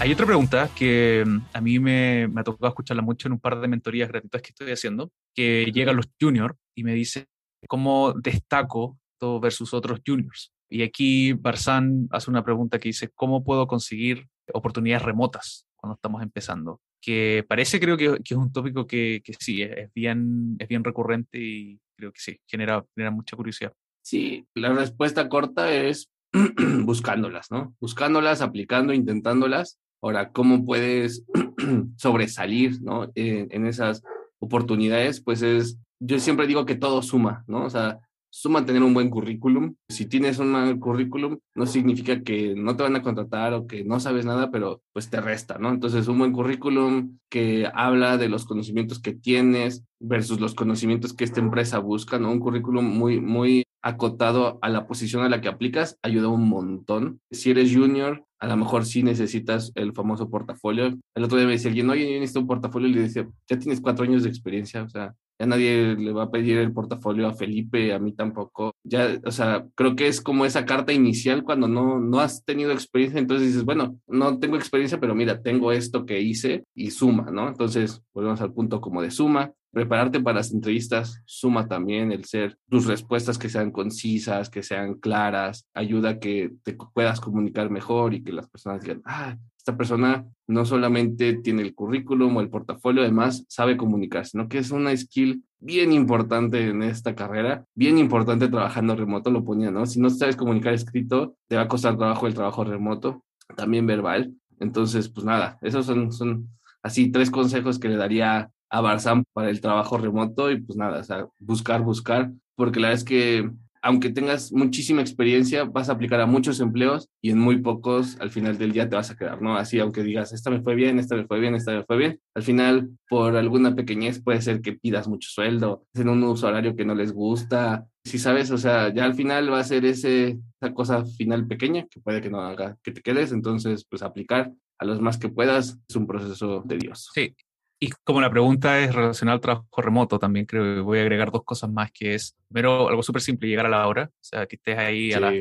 [0.00, 3.38] Hay otra pregunta que mm, a mí me, me ha tocado escucharla mucho en un
[3.38, 7.26] par de mentorías gratuitas que estoy haciendo, que llegan los juniors y me dice
[7.68, 10.54] cómo destaco todo versus otros juniors.
[10.70, 16.22] Y aquí Barzán hace una pregunta que dice, ¿cómo puedo conseguir oportunidades remotas cuando estamos
[16.22, 16.80] empezando?
[17.02, 20.82] Que parece, creo que, que es un tópico que, que sí, es, bien, es bien
[20.82, 23.74] recurrente y creo que sí, genera, genera mucha curiosidad.
[24.02, 26.08] Sí, la respuesta corta es
[26.84, 27.76] buscándolas, ¿no?
[27.80, 31.24] Buscándolas, aplicando, intentándolas Ahora, ¿cómo puedes
[31.96, 33.10] sobresalir ¿no?
[33.14, 34.02] en esas
[34.38, 35.20] oportunidades?
[35.20, 37.64] Pues es, yo siempre digo que todo suma, ¿no?
[37.64, 39.74] O sea, suma tener un buen currículum.
[39.88, 43.84] Si tienes un mal currículum, no significa que no te van a contratar o que
[43.84, 45.70] no sabes nada, pero pues te resta, ¿no?
[45.70, 51.24] Entonces, un buen currículum que habla de los conocimientos que tienes versus los conocimientos que
[51.24, 52.30] esta empresa busca, ¿no?
[52.30, 57.20] Un currículum muy, muy acotado a la posición a la que aplicas ayuda un montón.
[57.30, 60.98] Si eres junior, a lo mejor sí necesitas el famoso portafolio.
[61.14, 63.58] El otro día me decía alguien, oye, yo necesito un portafolio y le decía, ya
[63.58, 67.26] tienes cuatro años de experiencia, o sea, ya nadie le va a pedir el portafolio
[67.26, 68.74] a Felipe, a mí tampoco.
[68.84, 72.72] Ya, o sea, creo que es como esa carta inicial cuando no, no has tenido
[72.72, 77.30] experiencia, entonces dices, bueno, no tengo experiencia, pero mira, tengo esto que hice y suma,
[77.30, 77.48] ¿no?
[77.48, 79.50] Entonces, volvemos al punto como de suma.
[79.72, 84.94] Prepararte para las entrevistas suma también el ser tus respuestas que sean concisas, que sean
[84.94, 89.38] claras, ayuda a que te puedas comunicar mejor y que las personas digan, ah,
[89.70, 94.48] esta persona no solamente tiene el currículum o el portafolio, además sabe comunicarse, ¿no?
[94.48, 99.70] Que es una skill bien importante en esta carrera, bien importante trabajando remoto, lo ponía,
[99.70, 99.86] ¿no?
[99.86, 103.22] Si no sabes comunicar escrito, te va a costar trabajo el trabajo remoto,
[103.56, 104.34] también verbal.
[104.58, 106.48] Entonces, pues nada, esos son, son
[106.82, 111.00] así tres consejos que le daría a Barzán para el trabajo remoto y pues nada,
[111.00, 113.50] o sea, buscar, buscar, porque la verdad es que
[113.82, 118.30] aunque tengas muchísima experiencia, vas a aplicar a muchos empleos y en muy pocos al
[118.30, 119.56] final del día te vas a quedar, ¿no?
[119.56, 122.20] Así, aunque digas, esta me fue bien, esta me fue bien, esta me fue bien,
[122.34, 126.76] al final, por alguna pequeñez, puede ser que pidas mucho sueldo, en un uso horario
[126.76, 127.86] que no les gusta.
[128.04, 130.38] Si sabes, o sea, ya al final va a ser esa
[130.74, 134.84] cosa final pequeña que puede que no haga que te quedes, entonces, pues aplicar a
[134.84, 137.10] los más que puedas es un proceso tedioso.
[137.14, 137.34] Sí,
[137.82, 141.30] y como la pregunta es relacionada al trabajo remoto, también creo que voy a agregar
[141.30, 144.46] dos cosas más, que es, primero, algo súper simple, llegar a la hora, o sea,
[144.46, 145.32] que estés ahí a, las,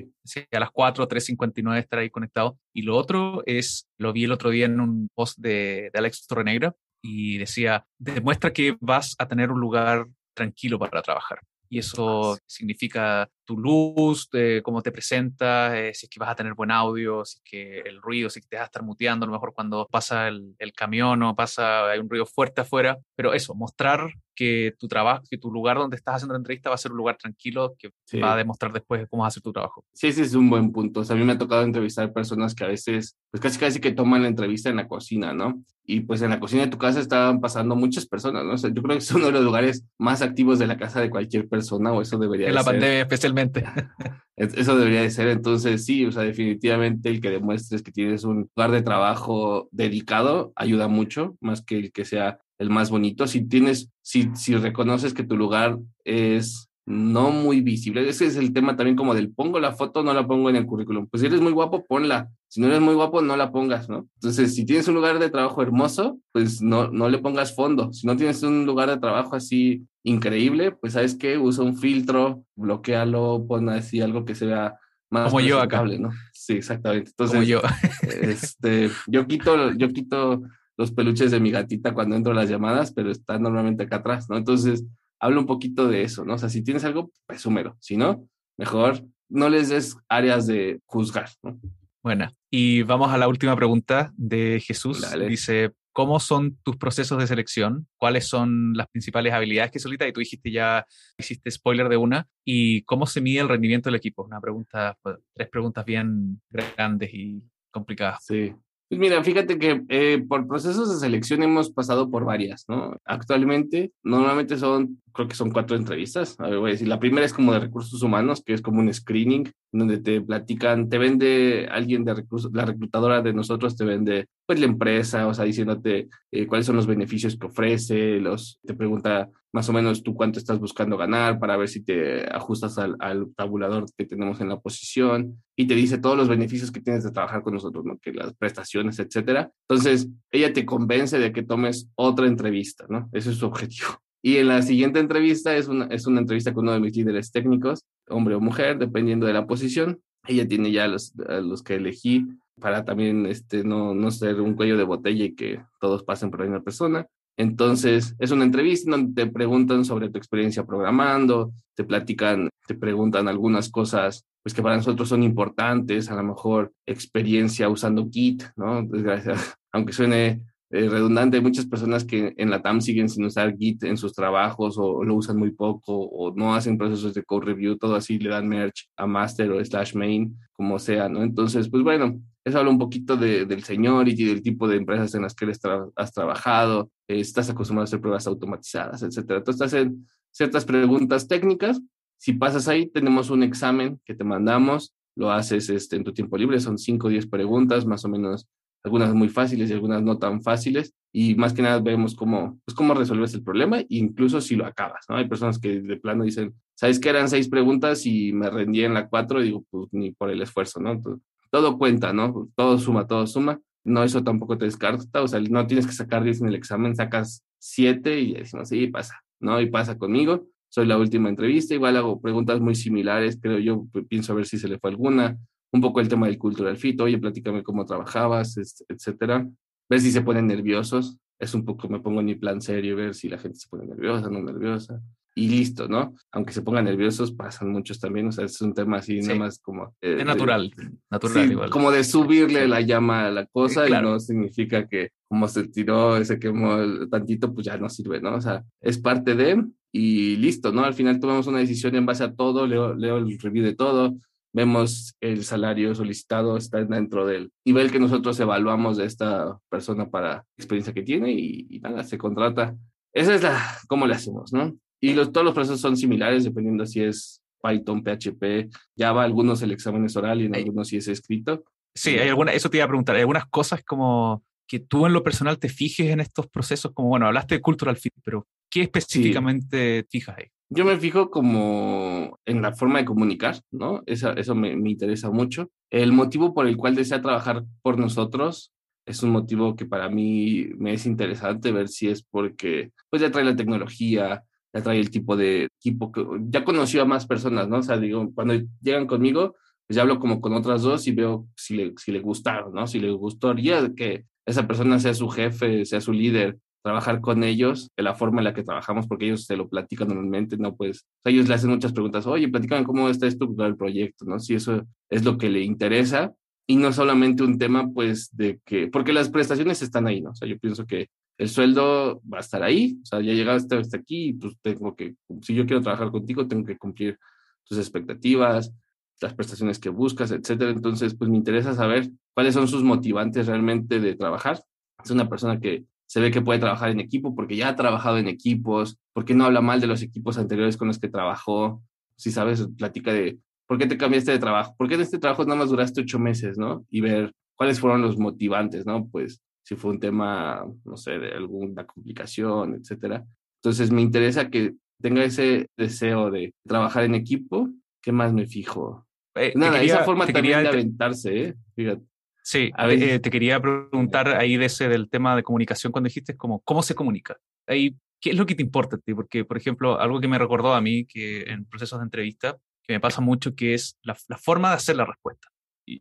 [0.49, 2.57] a las 4, 3.59, estar ahí conectado.
[2.73, 6.27] Y lo otro es, lo vi el otro día en un post de, de Alex
[6.27, 11.39] Torrenegra, y decía, demuestra que vas a tener un lugar tranquilo para trabajar.
[11.69, 14.29] Y eso significa tu luz,
[14.63, 17.79] cómo te presentas, eh, si es que vas a tener buen audio, si es que
[17.81, 20.27] el ruido, si es que te vas a estar muteando, a lo mejor cuando pasa
[20.27, 24.87] el, el camión o pasa, hay un ruido fuerte afuera, pero eso, mostrar que tu
[24.87, 27.75] trabajo, que tu lugar donde estás haciendo la entrevista va a ser un lugar tranquilo
[27.77, 29.83] que va a demostrar después cómo hacer tu trabajo.
[29.91, 31.01] Sí, ese es un buen punto.
[31.01, 33.81] O sea, a mí me ha tocado entrevistar personas que a veces, pues casi casi
[33.81, 35.61] que toman la entrevista en la cocina, ¿no?
[35.83, 38.53] Y pues en la cocina de tu casa estaban pasando muchas personas, ¿no?
[38.53, 41.01] O sea, yo creo que es uno de los lugares más activos de la casa
[41.01, 43.65] de cualquier persona, o eso debería en la pandemia especialmente
[44.37, 48.49] Eso debería de ser, entonces sí, o sea, definitivamente el que demuestres que tienes un
[48.55, 53.25] lugar de trabajo dedicado ayuda mucho, más que el que sea el más bonito.
[53.25, 58.07] Si tienes, si, si reconoces que tu lugar es no muy visible.
[58.09, 60.65] Ese es el tema también como del pongo la foto, no la pongo en el
[60.65, 61.07] currículum.
[61.07, 62.29] Pues si eres muy guapo, ponla.
[62.47, 64.07] Si no eres muy guapo, no la pongas, ¿no?
[64.15, 67.93] Entonces, si tienes un lugar de trabajo hermoso, pues no, no le pongas fondo.
[67.93, 72.43] Si no tienes un lugar de trabajo así increíble, pues sabes qué, usa un filtro,
[72.55, 74.75] bloquealo, pon así algo que se vea
[75.11, 76.09] más como yo acá, ¿no?
[76.33, 77.11] Sí, exactamente.
[77.11, 77.61] Entonces, como yo.
[78.01, 80.41] este, yo quito, yo quito
[80.79, 84.29] los peluches de mi gatita cuando entro a las llamadas, pero está normalmente acá atrás,
[84.29, 84.37] ¿no?
[84.37, 84.85] Entonces,
[85.19, 86.35] hablo un poquito de eso, ¿no?
[86.35, 87.75] O sea, si tienes algo, presúmelo.
[87.81, 88.25] Si no,
[88.57, 91.59] mejor no les des áreas de juzgar, ¿no?
[92.01, 95.05] Bueno, y vamos a la última pregunta de Jesús.
[95.27, 97.85] Dice, ¿cómo son tus procesos de selección?
[97.97, 100.07] ¿Cuáles son las principales habilidades que solicitas?
[100.07, 100.85] Y tú dijiste ya,
[101.17, 102.25] hiciste spoiler de una.
[102.45, 104.23] ¿Y cómo se mide el rendimiento del equipo?
[104.23, 108.23] Una pregunta, pues, tres preguntas bien grandes y complicadas.
[108.23, 108.55] Sí,
[108.89, 112.97] pues mira, fíjate que eh, por procesos de selección hemos pasado por varias, ¿no?
[113.05, 116.35] Actualmente, normalmente son, creo que son cuatro entrevistas.
[116.39, 118.79] A ver, voy a decir, la primera es como de recursos humanos, que es como
[118.79, 123.85] un screening, donde te platican, te vende alguien de recursos, la reclutadora de nosotros te
[123.85, 128.59] vende, pues la empresa, o sea, diciéndote eh, cuáles son los beneficios que ofrece, los,
[128.65, 132.77] te pregunta más o menos tú cuánto estás buscando ganar para ver si te ajustas
[132.77, 132.97] al,
[133.35, 137.11] tabulador que tenemos en la posición y te dice todos los beneficios que tienes de
[137.11, 137.97] trabajar con nosotros, ¿no?
[137.97, 139.51] Que las prestaciones, etcétera.
[139.67, 143.09] Entonces, ella te convence de que tomes otra entrevista, ¿no?
[143.11, 143.89] Ese es su objetivo.
[144.21, 147.31] Y en la siguiente entrevista es una, es una entrevista con uno de mis líderes
[147.31, 150.01] técnicos, hombre o mujer, dependiendo de la posición.
[150.27, 152.27] Ella tiene ya los, los que elegí
[152.59, 156.41] para también este, no, no ser un cuello de botella y que todos pasen por
[156.41, 157.07] la misma persona.
[157.39, 163.29] Entonces, es una entrevista donde te preguntan sobre tu experiencia programando, te platican, te preguntan
[163.29, 168.83] algunas cosas pues que para nosotros son importantes, a lo mejor experiencia usando Git, ¿no?
[168.83, 173.55] Desgraciadamente, aunque suene eh, redundante, hay muchas personas que en la TAM siguen sin usar
[173.57, 177.45] Git en sus trabajos o lo usan muy poco o no hacen procesos de code
[177.45, 181.23] review, todo así le dan merge a master o slash main, como sea, ¿no?
[181.23, 185.23] Entonces, pues bueno, eso habla un poquito de, del seniority, del tipo de empresas en
[185.23, 185.51] las que
[185.95, 189.39] has trabajado, eh, estás acostumbrado a hacer pruebas automatizadas, etcétera.
[189.39, 191.81] Entonces, hacen ciertas preguntas técnicas.
[192.17, 196.37] Si pasas ahí, tenemos un examen que te mandamos, lo haces este, en tu tiempo
[196.37, 198.47] libre, son 5 o 10 preguntas, más o menos,
[198.83, 202.75] algunas muy fáciles y algunas no tan fáciles, y más que nada vemos cómo, pues,
[202.75, 205.17] cómo resuelves el problema, incluso si lo acabas, ¿no?
[205.17, 208.93] Hay personas que de plano dicen, ¿sabes que eran seis preguntas y me rendí en
[208.93, 209.41] la cuatro?
[209.41, 210.91] Y digo, pues ni por el esfuerzo, ¿no?
[210.91, 211.21] Entonces,
[211.51, 212.49] todo cuenta, ¿no?
[212.55, 213.59] Todo suma, todo suma.
[213.83, 216.95] No, eso tampoco te descarta, o sea, no tienes que sacar 10 en el examen,
[216.95, 219.59] sacas 7 y decimos, sí, pasa, ¿no?
[219.61, 220.47] Y pasa conmigo.
[220.69, 224.59] Soy la última entrevista, igual hago preguntas muy similares, creo yo, pienso a ver si
[224.59, 225.37] se le fue alguna.
[225.71, 229.47] Un poco el tema del cultural fit, oye, platícame cómo trabajabas, etcétera.
[229.89, 233.15] Ver si se ponen nerviosos, es un poco, me pongo en mi plan serio, ver
[233.15, 235.01] si la gente se pone nerviosa, no nerviosa
[235.39, 236.15] y listo, ¿no?
[236.33, 239.59] Aunque se pongan nerviosos, pasan muchos también, o sea, es un tema así, nada más
[239.59, 239.95] como...
[240.01, 240.73] Eh, es natural,
[241.09, 241.69] natural igual.
[241.69, 246.23] Como de subirle la llama a la cosa y no significa que como se tiró,
[246.25, 248.35] se quemó tantito, pues ya no sirve, ¿no?
[248.35, 250.83] O sea, es parte de y listo, ¿no?
[250.83, 254.17] Al final tomamos una decisión en base a todo, leo, leo el review de todo,
[254.51, 260.43] vemos el salario solicitado está dentro del nivel que nosotros evaluamos de esta persona para
[260.57, 262.75] experiencia que tiene y, y nada, se contrata.
[263.13, 264.75] Esa es la, cómo le hacemos, ¿no?
[265.01, 269.71] Y los, todos los procesos son similares dependiendo si es Python, PHP, Java, algunos el
[269.71, 271.63] examen es oral y en algunos sí es escrito.
[271.93, 275.13] Sí, hay alguna, eso te iba a preguntar, hay algunas cosas como que tú en
[275.13, 278.83] lo personal te fijes en estos procesos, como bueno, hablaste de cultural fit, pero ¿qué
[278.83, 280.45] específicamente fijas ahí?
[280.69, 284.03] Yo me fijo como en la forma de comunicar, ¿no?
[284.05, 285.71] Eso, eso me, me, interesa mucho.
[285.89, 288.71] El motivo por el cual desea trabajar por nosotros
[289.07, 293.31] es un motivo que para mí me es interesante ver si es porque pues ya
[293.31, 294.43] trae la tecnología,
[294.73, 297.77] ya trae el tipo de equipo que ya conoció a más personas, ¿no?
[297.77, 299.55] O sea, digo, cuando llegan conmigo,
[299.87, 302.85] pues ya hablo como con otras dos y veo si le, si le gustaron, ¿no?
[302.87, 307.89] Si le gustaría que esa persona sea su jefe, sea su líder, trabajar con ellos
[307.97, 310.75] de la forma en la que trabajamos, porque ellos se lo platican normalmente, ¿no?
[310.75, 314.25] Pues o sea, ellos le hacen muchas preguntas, oye, platican cómo está estructurado el proyecto,
[314.25, 314.39] ¿no?
[314.39, 316.33] Si eso es lo que le interesa
[316.67, 320.31] y no solamente un tema, pues, de que, porque las prestaciones están ahí, ¿no?
[320.31, 321.09] O sea, yo pienso que
[321.39, 325.15] el sueldo va a estar ahí, o sea, ya llegaste hasta aquí, pues tengo que,
[325.41, 327.17] si yo quiero trabajar contigo, tengo que cumplir
[327.63, 328.73] tus expectativas,
[329.21, 330.71] las prestaciones que buscas, etcétera.
[330.71, 334.61] Entonces, pues me interesa saber cuáles son sus motivantes realmente de trabajar.
[335.01, 338.17] Es una persona que se ve que puede trabajar en equipo porque ya ha trabajado
[338.17, 341.81] en equipos, porque no habla mal de los equipos anteriores con los que trabajó.
[342.17, 345.45] Si sabes, platica de por qué te cambiaste de trabajo, por qué en este trabajo
[345.45, 346.85] nada más duraste ocho meses, ¿no?
[346.89, 349.07] Y ver cuáles fueron los motivantes, ¿no?
[349.07, 353.23] Pues si fue un tema, no sé, de alguna complicación, etcétera.
[353.61, 357.69] Entonces me interesa que tenga ese deseo de trabajar en equipo,
[358.01, 359.05] ¿qué más me fijo?
[359.35, 361.55] Eh, Nada, quería- esa forma también quería- de aventarse, ¿eh?
[361.75, 362.01] Fíjate.
[362.43, 365.91] Sí, A te- veces- eh, te quería preguntar ahí de ese del tema de comunicación
[365.91, 367.37] cuando dijiste como cómo se comunica.
[367.67, 369.13] Ahí, ¿qué es lo que te importa a ti?
[369.13, 372.93] Porque, por ejemplo, algo que me recordó a mí que en procesos de entrevista, que
[372.93, 375.47] me pasa mucho, que es la, la forma de hacer la respuesta.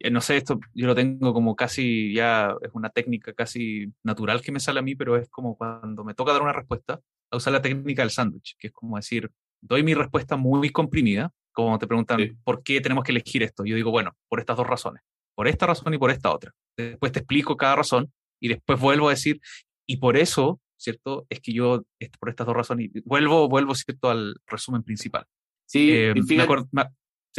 [0.00, 4.42] Eh, no sé, esto yo lo tengo como casi ya, es una técnica casi natural
[4.42, 7.36] que me sale a mí, pero es como cuando me toca dar una respuesta, a
[7.36, 9.30] usar la técnica del sándwich, que es como decir,
[9.60, 12.32] doy mi respuesta muy comprimida, como te preguntan, Sí.
[12.44, 13.64] ¿por qué tenemos que elegir esto?
[13.64, 15.02] Yo digo, bueno, por estas dos razones
[15.34, 16.52] por esta razón y por esta otra.
[16.76, 19.40] Después te explico cada razón y después vuelvo a decir,
[19.86, 21.26] y por eso, ¿cierto?
[21.28, 21.84] Es que yo,
[22.18, 24.10] por estas dos razones, y vuelvo, vuelvo, ¿cierto?
[24.10, 25.26] Al resumen principal.
[25.64, 26.86] Sí, Eh, y me fíjate, acuerdo- me-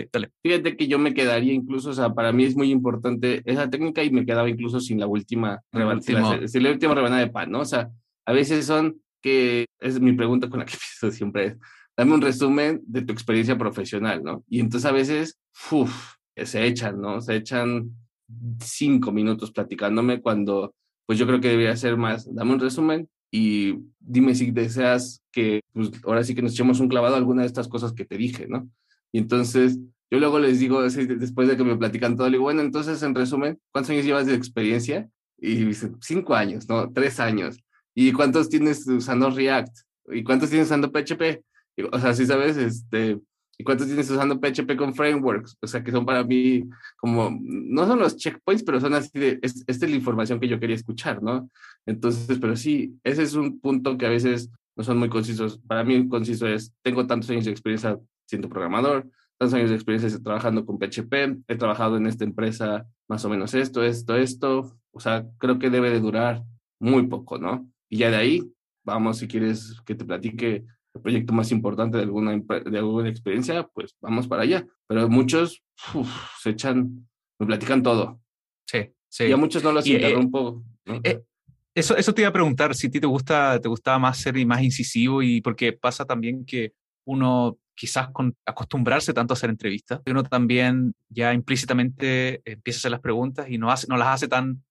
[0.01, 0.31] sí, dale.
[0.43, 4.03] fíjate que yo me quedaría incluso, o sea, para mí es muy importante esa técnica
[4.03, 7.21] y me quedaba incluso sin la última, El reban- sin la, sin la última rebanada
[7.21, 7.59] de pan, ¿no?
[7.61, 7.89] O sea,
[8.25, 11.57] a veces son que, es mi pregunta con la que empiezo siempre es,
[11.97, 14.43] dame un resumen de tu experiencia profesional, ¿no?
[14.47, 15.37] Y entonces a veces,
[15.71, 17.19] uff, se echan, ¿no?
[17.21, 17.91] Se echan
[18.59, 20.73] cinco minutos platicándome cuando,
[21.05, 25.61] pues yo creo que debería ser más, dame un resumen y dime si deseas que,
[25.73, 28.17] pues ahora sí que nos echemos un clavado a alguna de estas cosas que te
[28.17, 28.69] dije, ¿no?
[29.11, 29.77] Y entonces
[30.11, 33.13] yo luego les digo, después de que me platican todo, le digo, bueno, entonces en
[33.13, 35.07] resumen, ¿cuántos años llevas de experiencia?
[35.37, 36.91] Y dicen, cinco años, ¿no?
[36.91, 37.59] Tres años.
[37.95, 39.75] ¿Y cuántos tienes usando React?
[40.11, 41.41] ¿Y cuántos tienes usando PHP?
[41.77, 43.19] Digo, o sea, sí sabes, este,
[43.57, 45.57] ¿y cuántos tienes usando PHP con frameworks?
[45.61, 46.63] O sea, que son para mí
[46.97, 50.47] como, no son los checkpoints, pero son así de, es- esta es la información que
[50.47, 51.49] yo quería escuchar, ¿no?
[51.85, 55.59] Entonces, pero sí, ese es un punto que a veces no son muy concisos.
[55.67, 57.97] Para mí, conciso es, tengo tantos años de experiencia
[58.29, 59.09] siendo programador,
[59.39, 63.55] tantos años de experiencia trabajando con PHP, he trabajado en esta empresa más o menos
[63.55, 64.77] esto, esto, esto.
[64.91, 66.43] O sea, creo que debe de durar
[66.79, 67.67] muy poco, ¿no?
[67.89, 68.53] Y ya de ahí,
[68.83, 73.67] vamos, si quieres que te platique el proyecto más importante de alguna, de alguna experiencia,
[73.73, 74.65] pues vamos para allá.
[74.87, 75.63] Pero muchos
[75.95, 76.09] uf,
[76.41, 77.07] se echan,
[77.39, 78.21] me platican todo.
[78.67, 79.25] Sí, sí.
[79.25, 80.63] Y a muchos no los Y, eh, interrumpo.
[80.85, 80.99] ¿no?
[81.03, 81.23] eh,
[81.73, 84.37] Eso, eso te iba a preguntar, si a ti te gusta, te gustaba más ser
[84.37, 86.73] y más incisivo y porque pasa también que
[87.05, 92.91] uno quizás con acostumbrarse tanto a hacer entrevistas, uno también ya implícitamente empieza a hacer
[92.91, 94.61] las preguntas y no, hace, no las hace tan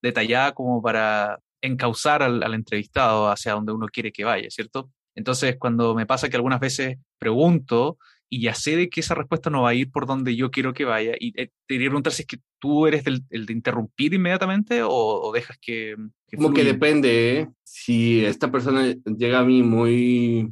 [0.00, 4.90] detalladas como para encauzar al, al entrevistado hacia donde uno quiere que vaya, ¿cierto?
[5.14, 7.98] Entonces, cuando me pasa que algunas veces pregunto
[8.30, 10.72] y ya sé de que esa respuesta no va a ir por donde yo quiero
[10.72, 13.52] que vaya, y eh, te quería preguntar si es que tú eres del, el de
[13.52, 15.96] interrumpir inmediatamente o, o dejas que...
[16.26, 17.48] que Como que depende, ¿eh?
[17.62, 20.50] Si esta persona llega a mí muy,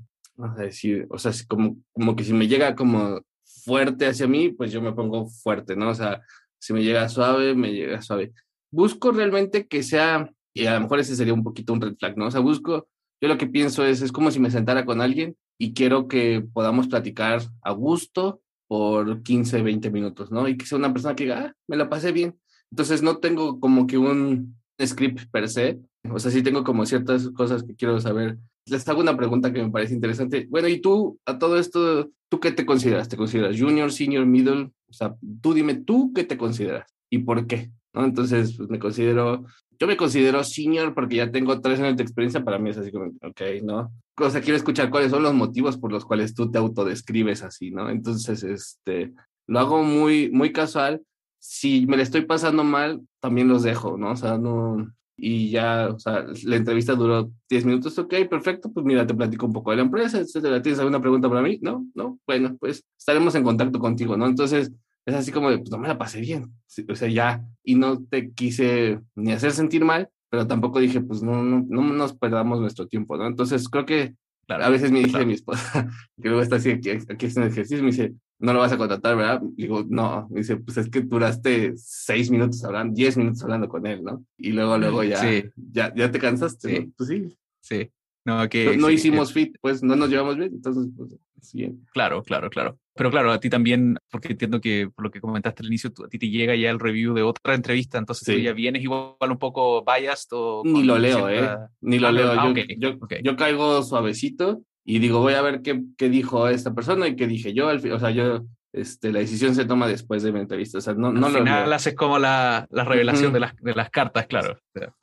[1.09, 3.21] o sea, como, como que si me llega como
[3.65, 5.91] fuerte hacia mí, pues yo me pongo fuerte, ¿no?
[5.91, 6.21] O sea,
[6.59, 8.33] si me llega suave, me llega suave.
[8.71, 12.17] Busco realmente que sea, y a lo mejor ese sería un poquito un red flag,
[12.17, 12.27] ¿no?
[12.27, 12.89] O sea, busco,
[13.21, 16.45] yo lo que pienso es, es como si me sentara con alguien y quiero que
[16.53, 20.49] podamos platicar a gusto por 15, 20 minutos, ¿no?
[20.49, 22.39] Y que sea una persona que diga, ah, me la pasé bien.
[22.71, 25.79] Entonces no tengo como que un script per se,
[26.11, 28.39] o sea, sí tengo como ciertas cosas que quiero saber.
[28.67, 30.47] Les hago una pregunta que me parece interesante.
[30.49, 33.09] Bueno, y tú, a todo esto, ¿tú qué te consideras?
[33.09, 34.71] ¿Te consideras junior, senior, middle?
[34.89, 36.87] O sea, tú dime, ¿tú qué te consideras?
[37.11, 37.71] ¿Y por qué?
[37.93, 38.05] ¿No?
[38.05, 39.45] Entonces, pues me considero,
[39.79, 42.93] yo me considero senior porque ya tengo tres años de experiencia, para mí es así
[42.93, 43.93] como, ok, ¿no?
[44.19, 47.71] O sea, quiero escuchar cuáles son los motivos por los cuales tú te autodescribes así,
[47.71, 47.91] ¿no?
[47.91, 49.13] Entonces, este,
[49.47, 51.03] lo hago muy, muy casual.
[51.39, 54.13] Si me le estoy pasando mal, también los dejo, ¿no?
[54.13, 58.85] O sea, no, y ya, o sea, la entrevista duró 10 minutos, ok, perfecto, pues
[58.85, 60.63] mira, te platico un poco de la empresa, etcétera.
[60.63, 61.59] ¿Tienes alguna pregunta para mí?
[61.63, 64.27] No, no, bueno, pues estaremos en contacto contigo, ¿no?
[64.27, 64.73] Entonces,
[65.05, 66.53] es así como de, pues no me la pasé bien,
[66.89, 71.23] o sea, ya, y no te quise ni hacer sentir mal, pero tampoco dije, pues
[71.23, 73.27] no, no, no nos perdamos nuestro tiempo, ¿no?
[73.27, 74.15] Entonces, creo que
[74.47, 75.27] Claro, a veces me dice claro.
[75.27, 75.89] mi esposa,
[76.21, 78.77] que luego está así, aquí, aquí es un ejercicio, me dice, no lo vas a
[78.77, 79.41] contratar, ¿verdad?
[79.57, 83.87] Digo, no, me dice, pues es que duraste seis minutos hablando, diez minutos hablando con
[83.87, 84.25] él, ¿no?
[84.37, 85.45] Y luego, luego ya, Sí.
[85.57, 86.79] ya, ya te cansaste, Sí.
[86.87, 86.93] ¿no?
[86.97, 87.91] Pues sí, Sí.
[88.25, 91.65] No, que, no, no hicimos fit, pues no nos llevamos bien, entonces, pues, sí.
[91.65, 92.79] eh, claro, claro, claro.
[92.95, 96.05] Pero claro, a ti también, porque entiendo que por lo que comentaste al inicio, tú-
[96.05, 98.43] a ti te llega ya el review de otra entrevista, entonces tú Sí.
[98.43, 100.63] ya vienes igual un poco biased o...
[100.65, 101.69] Ni lo leo, cierta- ¿eh?
[101.81, 102.31] Ni lo Ah, leo.
[102.33, 103.15] ah, yo, ok, yo, ok.
[103.25, 107.27] yo caigo suavecito y digo, voy a ver qué, qué dijo esta persona y qué
[107.27, 107.69] dije yo.
[107.69, 110.79] Al fin, o sea, yo, este, la decisión se toma después de mi entrevista.
[110.79, 111.75] O sea, no, no Al lo final leo.
[111.75, 113.35] haces como la, la revelación Ujú.
[113.35, 114.59] de, las, de las cartas, claro.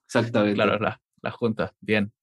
[0.06, 0.56] Exactamente.
[0.56, 1.72] Claro, la- las juntas.
[1.82, 2.14] Bien.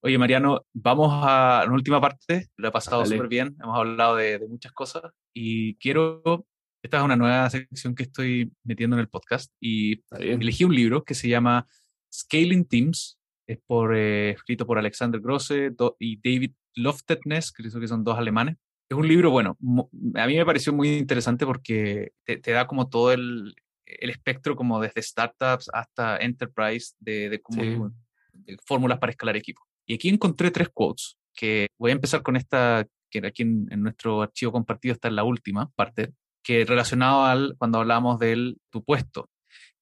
[0.00, 2.48] Oye, Mariano, vamos a la última parte.
[2.56, 3.54] Lo he pasado súper bien.
[3.62, 5.02] Hemos hablado de, de muchas cosas
[5.34, 6.46] y quiero.
[6.82, 11.04] Esta es una nueva sección que estoy metiendo en el podcast y elegí un libro
[11.04, 11.66] que se llama
[12.10, 13.18] Scaling Teams.
[13.46, 18.56] Es por, eh, escrito por Alexander Grosse y David Loftetness, creo que son dos alemanes.
[18.88, 19.56] Es un libro, bueno,
[20.14, 23.54] a mí me pareció muy interesante porque te, da como todo el,
[23.86, 27.40] el, espectro, como desde startups hasta enterprise, de, de,
[28.66, 29.64] fórmulas para escalar equipos.
[29.86, 33.82] Y aquí encontré tres quotes, que voy a empezar con esta, que aquí en, en
[33.82, 36.12] nuestro archivo compartido está en la última parte,
[36.42, 39.30] que relacionado al cuando hablamos del tu puesto.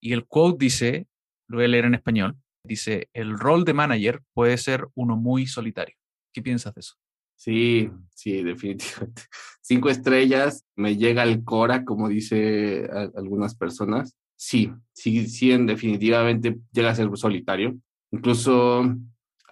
[0.01, 1.07] Y el quote dice,
[1.47, 5.47] lo voy a leer en español, dice, el rol de manager puede ser uno muy
[5.47, 5.97] solitario.
[6.33, 6.95] ¿Qué piensas de eso?
[7.37, 9.22] Sí, sí, definitivamente.
[9.62, 14.16] Cinco estrellas, me llega el Cora, como dice algunas personas.
[14.35, 17.76] Sí, sí, sí, definitivamente llega a ser solitario.
[18.11, 18.97] Incluso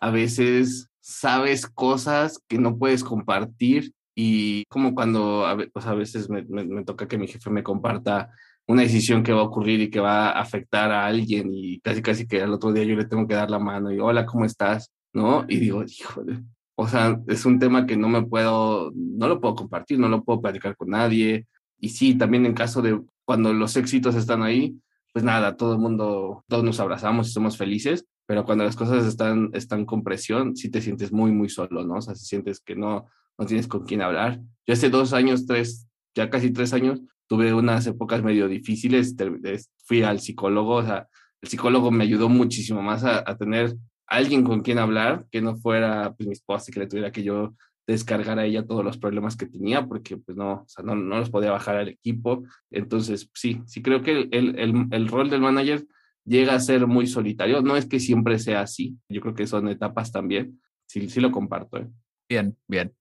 [0.01, 6.29] a veces sabes cosas que no puedes compartir y como cuando a, pues a veces
[6.29, 8.31] me, me, toca que mi jefe me comparta
[8.67, 12.03] una decisión que va a ocurrir y que va a afectar a alguien y casi
[12.03, 14.45] casi que al otro día yo le tengo que dar la mano y hola, ¿cómo
[14.45, 14.91] estás?
[15.13, 15.45] ¿No?
[15.49, 16.43] Y digo, híjole,
[16.77, 20.23] o sea, es un tema que no me puedo, no lo puedo compartir, no lo
[20.23, 21.47] puedo platicar con nadie.
[21.81, 24.79] Y sí, también en caso de cuando los éxitos están ahí,
[25.13, 29.07] pues nada, todo el mundo, todos nos abrazamos y somos felices, pero cuando las cosas
[29.07, 31.95] están, están con presión, sí te sientes muy, muy solo, ¿no?
[31.95, 33.07] O sea, si sientes que no,
[33.39, 34.41] no tienes con quién hablar.
[34.67, 39.17] Yo hace dos años, tres, ya casi tres años, tuve unas épocas medio difíciles,
[39.85, 41.09] fui al psicólogo, o sea,
[41.41, 43.75] el psicólogo me ayudó muchísimo más a, a tener
[44.07, 47.55] alguien con quien hablar, que no fuera pues, mi esposa que le tuviera que yo
[47.87, 51.31] descargar a ella todos los problemas que tenía, porque pues no, o no, no los
[51.31, 52.43] podía bajar al equipo.
[52.71, 55.87] Entonces, sí, sí creo que el, el, el, rol del manager
[56.25, 57.63] llega a ser muy solitario.
[57.63, 60.61] No es que siempre sea así, yo creo que son etapas también.
[60.87, 61.79] Sí, sí lo comparto.
[61.79, 61.89] ¿eh?
[62.29, 62.93] Bien, bien.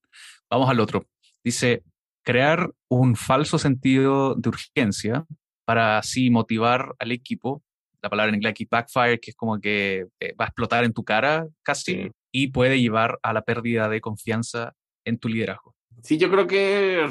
[0.48, 1.06] Vamos al otro.
[1.42, 1.82] Dice,
[2.22, 5.26] crear un falso sentido de urgencia
[5.64, 7.62] para así motivar al equipo
[8.06, 10.92] la palabra en inglés aquí backfire, que es como que eh, va a explotar en
[10.92, 15.74] tu cara casi y puede llevar a la pérdida de confianza en tu liderazgo.
[16.02, 17.06] Sí, yo creo que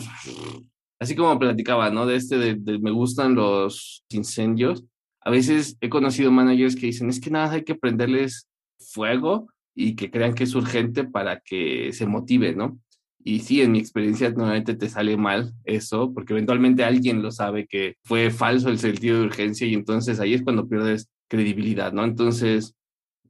[1.00, 2.06] así como platicaba, ¿no?
[2.06, 4.86] De este, de, me gustan los incendios.
[5.22, 8.48] A veces he conocido managers que dicen, es que nada, hay que prenderles
[8.80, 12.80] fuego y que crean que es urgente para que se motive, ¿no?
[13.28, 17.66] Y sí, en mi experiencia nuevamente te sale mal eso, porque eventualmente alguien lo sabe
[17.66, 22.04] que fue falso el sentido de urgencia y entonces ahí es cuando pierdes credibilidad, ¿no?
[22.04, 22.76] Entonces,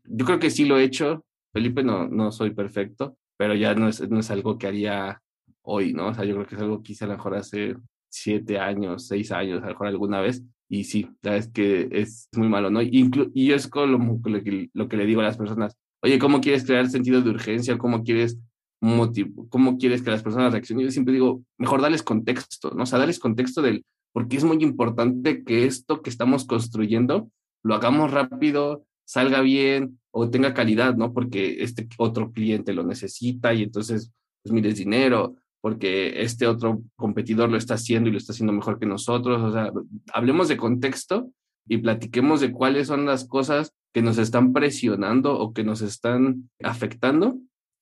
[0.03, 1.23] yo creo que sí lo he hecho.
[1.53, 5.21] Felipe, no, no soy perfecto, pero ya no es, no es algo que haría
[5.61, 6.07] hoy, ¿no?
[6.09, 7.77] O sea, yo creo que es algo que hice a lo mejor hace
[8.09, 10.43] siete años, seis años, a lo mejor alguna vez.
[10.67, 12.81] Y sí, la es que es muy malo, ¿no?
[12.81, 16.19] y yo es con lo, lo, que, lo que le digo a las personas, oye,
[16.19, 17.77] ¿cómo quieres crear sentido de urgencia?
[17.77, 18.37] ¿Cómo quieres
[18.85, 20.85] motivo, cómo quieres que las personas reaccionen.
[20.85, 22.83] Yo siempre digo, mejor darles contexto, ¿no?
[22.83, 23.83] O sea, darles contexto del
[24.13, 27.29] por qué es muy importante que esto que estamos construyendo
[27.63, 31.13] lo hagamos rápido, salga bien o tenga calidad, ¿no?
[31.13, 34.11] Porque este otro cliente lo necesita y entonces,
[34.43, 38.77] pues mires dinero, porque este otro competidor lo está haciendo y lo está haciendo mejor
[38.77, 39.41] que nosotros.
[39.41, 39.71] O sea,
[40.13, 41.31] hablemos de contexto
[41.67, 46.49] y platiquemos de cuáles son las cosas que nos están presionando o que nos están
[46.61, 47.39] afectando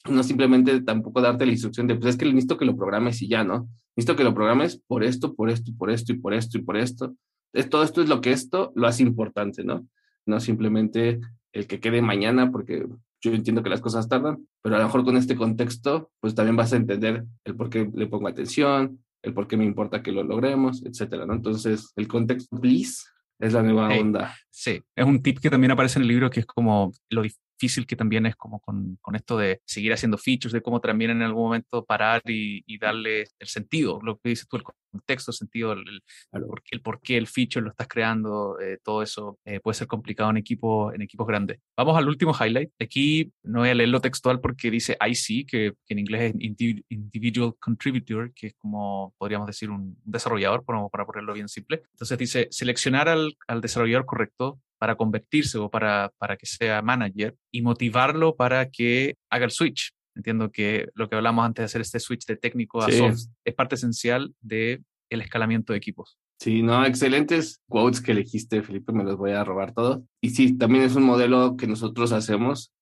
[0.10, 3.28] no simplemente tampoco darte la instrucción de, pues es que necesito que lo programes y
[3.28, 3.70] ya, ¿no?
[3.96, 6.78] Necesito que lo programes por esto, por esto, por esto y por esto y por
[6.78, 7.16] esto.
[7.54, 9.88] Es, todo esto es lo que esto lo hace importante, ¿no?
[10.26, 11.20] No simplemente
[11.54, 12.86] el que quede mañana, porque
[13.22, 16.56] yo entiendo que las cosas tardan, pero a lo mejor con este contexto, pues también
[16.56, 20.12] vas a entender el por qué le pongo atención, el por qué me importa que
[20.12, 21.34] lo logremos, etcétera, ¿no?
[21.34, 23.04] Entonces, el contexto, please,
[23.40, 24.36] es la nueva onda.
[24.50, 27.24] Sí, es un tip que también aparece en el libro que es como lo,
[27.60, 31.12] difícil que también es como con, con, esto de seguir haciendo features, de cómo también
[31.12, 35.32] en algún momento parar y, y darle el sentido, lo que dices tú, el contexto,
[35.32, 36.02] el sentido, el,
[36.32, 40.30] el, por, qué, el feature lo estás creando, eh, todo eso eh, puede ser complicado
[40.30, 41.60] en, equipo, en equipos grandes.
[41.76, 42.72] Vamos al último highlight.
[42.80, 46.42] Aquí no voy a leerlo textual porque dice IC, que, que en inglés es
[46.90, 51.84] Individual Contributor, que es como podríamos decir un desarrollador, para, para ponerlo bien simple.
[51.92, 57.38] Entonces dice, seleccionar al, al desarrollador correcto para convertirse o para, para que sea manager
[57.54, 59.94] y motivarlo para que haga el switch.
[60.14, 63.54] Entiendo que lo que hablamos antes de hacer este switch de técnico a soft es
[63.56, 66.18] parte esencial del el escalamiento de equipos.
[66.38, 70.02] Sí, no, excelentes quotes que elegiste, Felipe, me los voy a robar todos.
[70.20, 72.74] Y sí, también es un modelo que nosotros hacemos.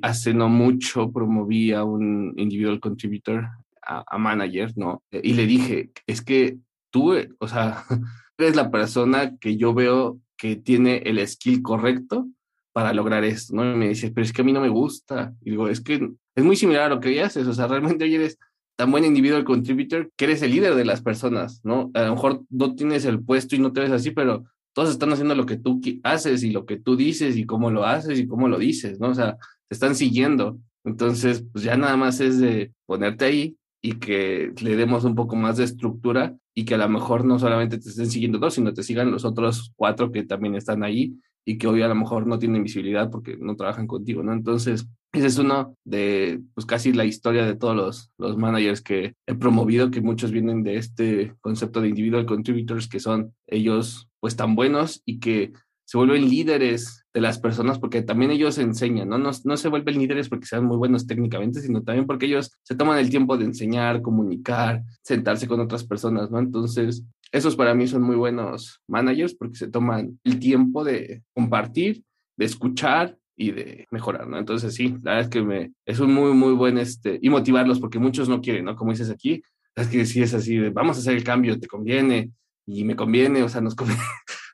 [0.00, 3.46] hace no mucho promoví a un individual contributor,
[3.86, 5.02] a, a manager, ¿no?
[5.10, 6.56] Y le dije, es que
[6.90, 7.84] tú, o sea,
[8.38, 12.26] eres la persona que yo veo que tiene el skill correcto
[12.72, 13.62] para lograr esto, ¿no?
[13.62, 15.32] Y me dice, pero es que a mí no me gusta.
[15.40, 18.16] Y digo, es que es muy similar a lo que haces, o sea, realmente hoy
[18.16, 18.40] eres
[18.76, 21.92] tan buen individual contributor que eres el líder de las personas, ¿no?
[21.94, 24.42] A lo mejor no tienes el puesto y no te ves así, pero
[24.74, 27.86] todos están haciendo lo que tú haces y lo que tú dices y cómo lo
[27.86, 29.10] haces y cómo lo dices, ¿no?
[29.10, 29.36] O sea,
[29.68, 30.58] te están siguiendo.
[30.82, 35.34] Entonces, pues ya nada más es de ponerte ahí y que le demos un poco
[35.34, 38.72] más de estructura y que a lo mejor no solamente te estén siguiendo dos, sino
[38.72, 42.26] te sigan los otros cuatro que también están ahí y que hoy a lo mejor
[42.26, 44.32] no tienen visibilidad porque no trabajan contigo, ¿no?
[44.32, 49.14] Entonces, ese es uno de, pues casi la historia de todos los, los managers que
[49.26, 54.36] he promovido, que muchos vienen de este concepto de individual contributors, que son ellos pues
[54.36, 55.52] tan buenos y que
[55.84, 59.18] se vuelven líderes de las personas porque también ellos enseñan, ¿no?
[59.18, 59.30] ¿no?
[59.44, 62.98] No se vuelven líderes porque sean muy buenos técnicamente, sino también porque ellos se toman
[62.98, 66.38] el tiempo de enseñar, comunicar, sentarse con otras personas, ¿no?
[66.38, 72.02] Entonces, esos para mí son muy buenos managers porque se toman el tiempo de compartir,
[72.36, 74.38] de escuchar y de mejorar, ¿no?
[74.38, 77.80] Entonces sí, la verdad es que me, es un muy, muy buen, este, y motivarlos
[77.80, 78.76] porque muchos no quieren, ¿no?
[78.76, 79.42] Como dices aquí,
[79.74, 82.30] es que sí es así, de, vamos a hacer el cambio, te conviene
[82.66, 84.02] y me conviene, o sea, nos conviene,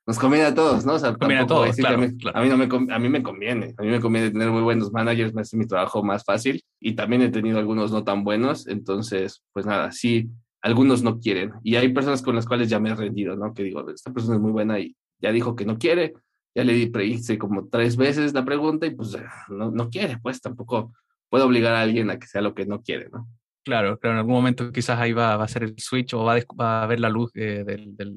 [0.08, 0.94] nos conviene a todos, ¿no?
[0.94, 3.22] O sea, conviene a todos, claro, a, mí, a, mí, no me, a mí me
[3.22, 6.64] conviene, a mí me conviene tener muy buenos managers, me hace mi trabajo más fácil
[6.80, 10.30] y también he tenido algunos no tan buenos, entonces, pues nada, sí,
[10.62, 11.52] algunos no quieren.
[11.62, 13.52] Y hay personas con las cuales ya me he rendido, ¿no?
[13.52, 16.14] Que digo, esta persona es muy buena y ya dijo que no quiere,
[16.54, 16.72] ya le
[17.04, 19.14] hice como tres veces la pregunta y pues
[19.50, 20.90] no, no quiere, pues tampoco
[21.28, 23.28] puedo obligar a alguien a que sea lo que no quiere, ¿no?
[23.62, 26.36] Claro, claro, en algún momento quizás ahí va, va a ser el switch o va
[26.36, 28.14] a, va a ver la luz de, de,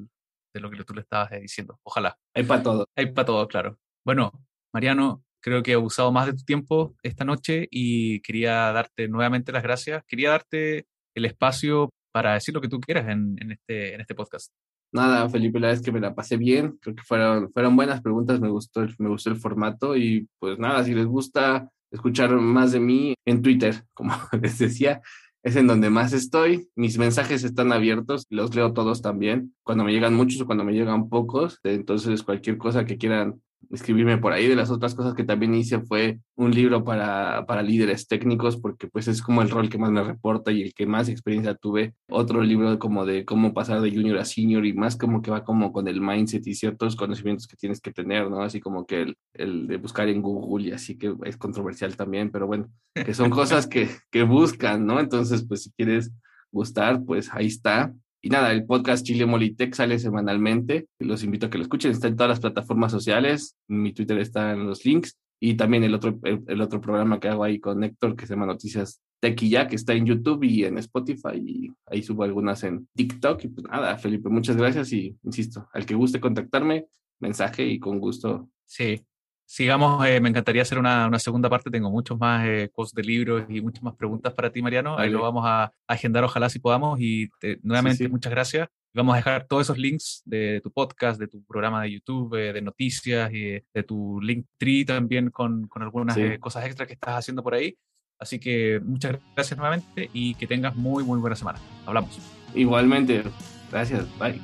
[0.52, 1.78] de, lo que tú le estabas diciendo.
[1.82, 2.16] Ojalá.
[2.34, 2.86] Hay para todo.
[2.96, 3.78] Hay para todo, claro.
[4.04, 4.32] Bueno,
[4.72, 9.52] Mariano, creo que he usado más de tu tiempo esta noche y quería darte nuevamente
[9.52, 10.04] las gracias.
[10.06, 14.14] Quería darte el espacio para decir lo que tú quieras en, en, este, en este
[14.14, 14.52] podcast.
[14.92, 18.40] Nada, Felipe, la vez que me la pasé bien, creo que fueron, fueron buenas preguntas,
[18.40, 22.80] me gustó, me gustó el formato y pues nada, si les gusta escuchar más de
[22.80, 25.00] mí en Twitter, como les decía,
[25.42, 26.68] es en donde más estoy.
[26.74, 30.72] Mis mensajes están abiertos, los leo todos también, cuando me llegan muchos o cuando me
[30.72, 31.58] llegan pocos.
[31.64, 33.42] Entonces, cualquier cosa que quieran
[33.72, 34.46] escribirme por ahí.
[34.46, 38.86] De las otras cosas que también hice fue un libro para, para líderes técnicos, porque
[38.88, 41.94] pues es como el rol que más me reporta y el que más experiencia tuve.
[42.08, 45.44] Otro libro como de cómo pasar de junior a senior y más como que va
[45.44, 48.42] como con el mindset y ciertos conocimientos que tienes que tener, ¿no?
[48.42, 52.30] Así como que el, el de buscar en Google y así que es controversial también,
[52.30, 55.00] pero bueno, que son cosas que, que buscan, ¿no?
[55.00, 56.12] Entonces, pues si quieres
[56.50, 57.92] gustar, pues ahí está.
[58.24, 60.86] Y nada, el podcast Chile Molitech sale semanalmente.
[61.00, 61.90] Los invito a que lo escuchen.
[61.90, 63.56] Está en todas las plataformas sociales.
[63.66, 65.18] Mi Twitter está en los links.
[65.40, 68.46] Y también el otro, el, otro programa que hago ahí con Héctor, que se llama
[68.46, 71.34] Noticias Tech y Ya, que está en YouTube y en Spotify.
[71.34, 73.42] Y ahí subo algunas en TikTok.
[73.42, 74.92] Y pues nada, Felipe, muchas gracias.
[74.92, 76.86] Y insisto, al que guste contactarme,
[77.18, 78.48] mensaje y con gusto.
[78.66, 79.04] Sí,
[79.52, 83.02] sigamos, eh, me encantaría hacer una, una, segunda parte, tengo muchos más eh, posts de
[83.02, 86.58] libros y muchas más preguntas para ti, Mariano, ahí lo vamos a, agendar, ojalá si
[86.58, 87.28] podamos, y
[87.62, 88.68] nuevamente muchas gracias.
[88.94, 92.54] Vamos a dejar todos esos links de tu podcast, de tu programa de YouTube, eh,
[92.54, 96.38] de noticias y de, tu Linktree también con, con algunas sí.
[96.38, 97.76] cosas extras que estás haciendo por ahí.
[98.18, 101.58] Así que muchas gracias nuevamente y que tengas muy, muy buena semana.
[101.84, 102.18] Hablamos.
[102.54, 103.22] Igualmente.
[103.70, 104.06] Gracias.
[104.18, 104.40] Bye.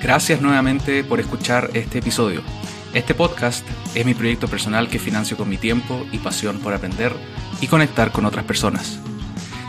[0.00, 2.42] Gracias nuevamente por escuchar este episodio.
[2.94, 7.12] Este podcast es mi proyecto personal que financio con mi tiempo y pasión por aprender
[7.60, 9.00] y conectar con otras personas.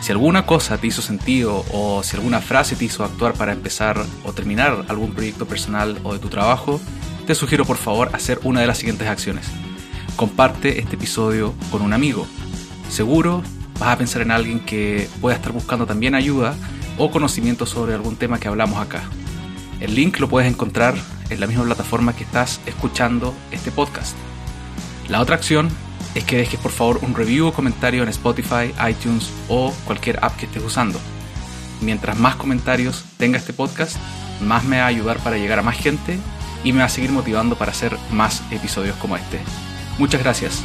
[0.01, 4.05] Si alguna cosa te hizo sentido o si alguna frase te hizo actuar para empezar
[4.23, 6.79] o terminar algún proyecto personal o de tu trabajo,
[7.25, 9.47] te sugiero por favor hacer una de las siguientes acciones.
[10.15, 12.27] Comparte este episodio con un amigo.
[12.89, 13.41] Seguro
[13.79, 16.55] vas a pensar en alguien que pueda estar buscando también ayuda
[16.99, 19.01] o conocimiento sobre algún tema que hablamos acá.
[19.79, 20.95] El link lo puedes encontrar
[21.29, 24.15] en la misma plataforma que estás escuchando este podcast.
[25.07, 25.69] La otra acción
[26.15, 30.35] es que dejes por favor un review o comentario en Spotify, iTunes o cualquier app
[30.37, 30.99] que estés usando.
[31.81, 33.95] Mientras más comentarios tenga este podcast,
[34.41, 36.19] más me va a ayudar para llegar a más gente
[36.63, 39.39] y me va a seguir motivando para hacer más episodios como este.
[39.97, 40.61] Muchas gracias.